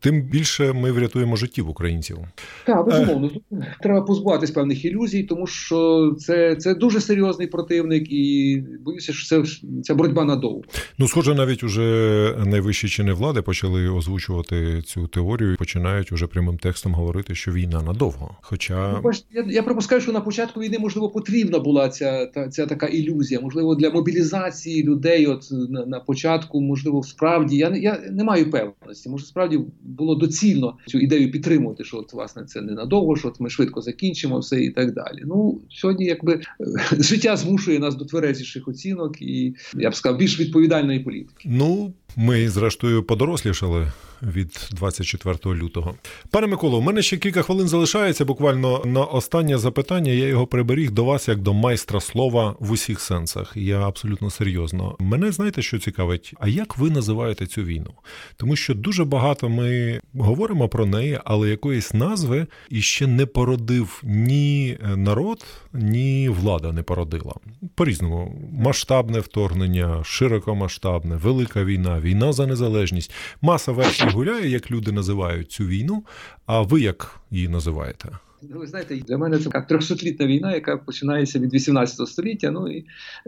тим 0.00 0.22
більше 0.22 0.72
ми 0.72 0.92
врятуємо 0.92 1.36
життів 1.36 1.68
українців. 1.68 2.18
Так, 2.66 2.86
безумовно. 2.86 3.30
Е... 3.52 3.76
Треба 3.80 4.02
позбуватись 4.02 4.50
певних 4.50 4.84
ілюзій, 4.84 5.22
тому 5.22 5.46
що 5.46 6.10
це 6.18 6.56
це 6.56 6.74
дуже 6.74 7.00
серйозний 7.00 7.46
противник, 7.46 8.12
і 8.12 8.62
боюся, 8.80 9.12
що 9.12 9.26
це 9.26 9.60
ця 9.82 9.94
боротьба 9.94 10.24
надовго. 10.24 10.62
Ну, 10.98 11.08
схоже, 11.08 11.34
навіть 11.34 11.62
уже 11.62 12.34
найвищі 12.46 12.88
чини 12.88 13.12
влади 13.12 13.42
почали 13.42 13.88
озвучувати 13.88 14.82
цю 14.82 15.06
теорію 15.06 15.52
і 15.52 15.56
починають 15.56 16.12
уже 16.12 16.26
прямим 16.26 16.58
текстом 16.58 16.94
говорити, 16.94 17.34
що 17.34 17.52
війна 17.52 17.82
надовго. 17.82 18.36
Хоча 18.40 19.00
ну, 19.04 19.10
я, 19.32 19.44
я 19.48 19.62
припускаю, 19.62 20.00
що 20.00 20.12
на 20.12 20.20
початку 20.20 20.60
війни 20.60 20.78
можливо 20.78 21.08
потрібна 21.08 21.58
була 21.58 21.88
ця 21.88 22.26
та 22.26 22.48
ця 22.48 22.66
така 22.66 22.86
ілюзія, 22.86 23.40
можливо, 23.40 23.74
для 23.74 23.90
мобілізації 23.90 24.84
людей. 24.84 25.26
От 25.26 25.48
на, 25.50 25.86
на 25.86 26.00
початку, 26.00 26.60
можливо, 26.60 27.02
справді 27.02 27.56
я 27.56 27.70
не 27.70 27.78
я 27.78 28.00
не 28.10 28.24
маю 28.24 28.50
певності. 28.50 29.08
Може, 29.08 29.26
справді 29.26 29.60
було 29.82 30.14
доцільно 30.14 30.76
цю 30.86 30.98
ідею 30.98 31.30
підтримувати, 31.30 31.84
що 31.84 31.96
от 31.96 32.12
власне 32.12 32.44
це 32.44 32.60
ненадовго, 32.60 33.16
що 33.16 33.28
от 33.28 33.40
ми 33.40 33.50
швидко 33.50 33.80
закінчимо 33.80 34.38
все 34.38 34.64
і 34.64 34.70
так 34.70 34.94
далі. 34.94 35.22
Ну 35.26 35.60
сьогодні, 35.70 36.06
якби 36.06 36.40
життя 36.98 37.36
змушує 37.36 37.78
нас 37.78 37.94
до 37.94 38.04
тверезіших 38.04 38.68
оцінок, 38.68 39.22
і 39.22 39.54
я 39.74 39.90
б 39.90 39.94
сказав, 39.94 40.18
більш 40.18 40.40
відповідальної 40.40 41.00
політики. 41.00 41.48
Ну 41.52 41.92
ми 42.16 42.48
зрештою 42.48 43.02
подорослішали 43.02 43.92
від 44.22 44.68
24 44.72 45.54
лютого. 45.54 45.94
Пане 46.30 46.46
Миколо, 46.46 46.78
у 46.78 46.80
мене 46.80 47.02
ще 47.02 47.16
кілька 47.16 47.42
хвилин 47.42 47.68
залишається. 47.68 48.24
Буквально 48.24 48.82
на 48.84 49.04
останнє 49.04 49.58
запитання 49.58 50.12
я 50.12 50.26
його 50.26 50.46
приберіг 50.46 50.90
до 50.90 51.04
вас 51.04 51.28
як 51.28 51.38
до 51.38 51.54
майстра 51.54 52.00
слова 52.00 52.56
в 52.60 52.70
усіх 52.70 53.00
сенсах. 53.00 53.52
Я 53.56 53.80
абсолютно 53.80 54.30
серйозно. 54.30 54.96
Мене 54.98 55.32
знаєте, 55.32 55.62
що 55.62 55.78
цікавить? 55.78 56.34
А 56.40 56.48
як 56.48 56.78
ви 56.78 56.90
називаєте 56.90 57.46
цю 57.46 57.62
війну? 57.62 57.90
Тому 58.36 58.56
що 58.56 58.74
дуже 58.74 59.04
багато 59.04 59.48
ми 59.48 60.00
говоримо 60.14 60.68
про 60.68 60.86
неї, 60.86 61.18
але 61.24 61.48
якоїсь 61.48 61.94
назви 61.94 62.46
іще 62.70 63.06
не 63.06 63.26
породив 63.26 64.00
ні 64.04 64.78
народ, 64.96 65.44
ні 65.72 66.28
влада 66.28 66.72
не 66.72 66.82
породила. 66.82 67.34
По 67.74 67.84
різному 67.84 68.50
масштабне 68.52 69.20
вторгнення, 69.20 70.04
широкомасштабне, 70.04 71.16
велика 71.16 71.64
війна, 71.64 71.97
війна 72.00 72.32
за 72.32 72.46
незалежність, 72.46 73.12
маса 73.40 73.72
версій 73.72 74.04
гуляє, 74.04 74.48
як 74.48 74.70
люди 74.70 74.92
називають 74.92 75.52
цю 75.52 75.64
війну. 75.64 76.04
А 76.46 76.60
ви 76.60 76.80
як 76.80 77.20
її 77.30 77.48
називаєте? 77.48 78.08
Ну, 78.42 78.58
ви 78.58 78.66
знаєте, 78.66 78.96
для 78.96 79.18
мене 79.18 79.38
це 79.38 79.44
така 79.44 79.60
трьохсотлітна 79.60 80.26
війна, 80.26 80.54
яка 80.54 80.76
починається 80.76 81.38
від 81.38 81.54
18 81.54 82.08
століття. 82.08 82.50
Ну 82.50 82.68
і 82.68 82.84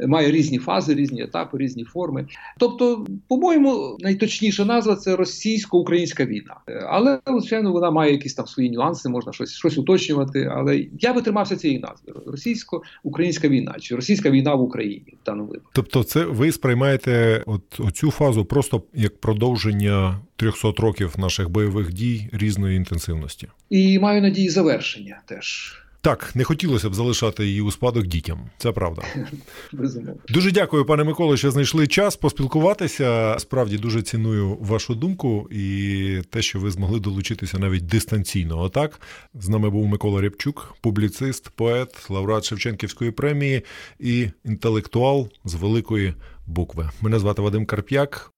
має 0.07 0.31
різні 0.31 0.59
фази, 0.59 0.95
різні 0.95 1.23
етапи, 1.23 1.59
різні 1.59 1.85
форми. 1.85 2.27
Тобто, 2.59 3.07
по-моєму, 3.29 3.97
найточніша 4.01 4.65
назва 4.65 4.97
це 4.97 5.17
російсько-українська 5.17 6.25
війна. 6.25 6.57
Але 6.89 7.19
звичайно, 7.27 7.73
вона 7.73 7.91
має 7.91 8.13
якісь 8.13 8.35
там 8.35 8.47
свої 8.47 8.71
нюанси, 8.71 9.09
можна 9.09 9.33
щось 9.33 9.53
щось 9.53 9.79
уточнювати. 9.79 10.53
Але 10.57 10.87
я 11.01 11.13
би 11.13 11.23
тримався 11.23 11.57
цієї 11.57 11.81
назви: 11.81 12.13
російсько-українська 12.27 13.49
війна 13.49 13.75
чи 13.81 13.97
російська 13.97 14.31
війна 14.31 14.55
в 14.55 14.63
Україні 14.63 15.17
в 15.23 15.27
даному 15.27 15.49
випадку. 15.49 15.71
Тобто, 15.75 16.05
це 16.05 16.25
ви 16.25 16.53
сприймаєте 16.53 17.43
от 17.47 17.81
оцю 17.81 18.11
фазу 18.11 18.45
просто 18.45 18.83
як 18.95 19.21
продовження 19.21 20.21
300 20.41 20.73
років 20.79 21.15
наших 21.19 21.49
бойових 21.49 21.93
дій 21.93 22.29
різної 22.33 22.77
інтенсивності, 22.77 23.49
і 23.71 23.99
маю 23.99 24.23
надії 24.23 24.49
завершення 24.49 25.21
теж. 25.27 25.77
Так, 26.03 26.37
не 26.37 26.45
хотілося 26.45 26.91
б 26.91 26.95
залишати 26.95 27.47
її 27.47 27.61
у 27.61 27.71
спадок 27.71 28.07
дітям. 28.07 28.41
Це 28.59 28.73
правда. 28.73 29.03
Безумовно. 29.73 30.21
Дуже 30.29 30.51
дякую, 30.53 30.85
пане 30.85 31.05
Миколо, 31.05 31.37
що 31.37 31.51
знайшли 31.51 31.87
час 31.87 32.17
поспілкуватися. 32.17 33.37
Справді 33.39 33.79
дуже 33.79 34.03
ціную 34.03 34.57
вашу 34.61 34.95
думку 34.95 35.49
і 35.51 36.23
те, 36.31 36.43
що 36.43 36.59
ви 36.59 36.71
змогли 36.71 37.01
долучитися 37.01 37.59
навіть 37.59 37.87
дистанційно. 37.87 38.61
Отак 38.61 39.01
з 39.35 39.49
нами 39.49 39.71
був 39.71 39.87
Микола 39.87 40.21
Рябчук, 40.21 40.77
публіцист, 40.81 41.51
поет, 41.51 42.11
лауреат 42.11 42.45
Шевченківської 42.45 43.11
премії 43.11 43.63
і 43.99 44.29
інтелектуал 44.45 45.29
з 45.45 45.55
великої 45.55 46.15
букви. 46.47 46.91
Мене 47.01 47.19
звати 47.19 47.43
Вадим 47.43 47.67
Карп'як. 47.67 48.33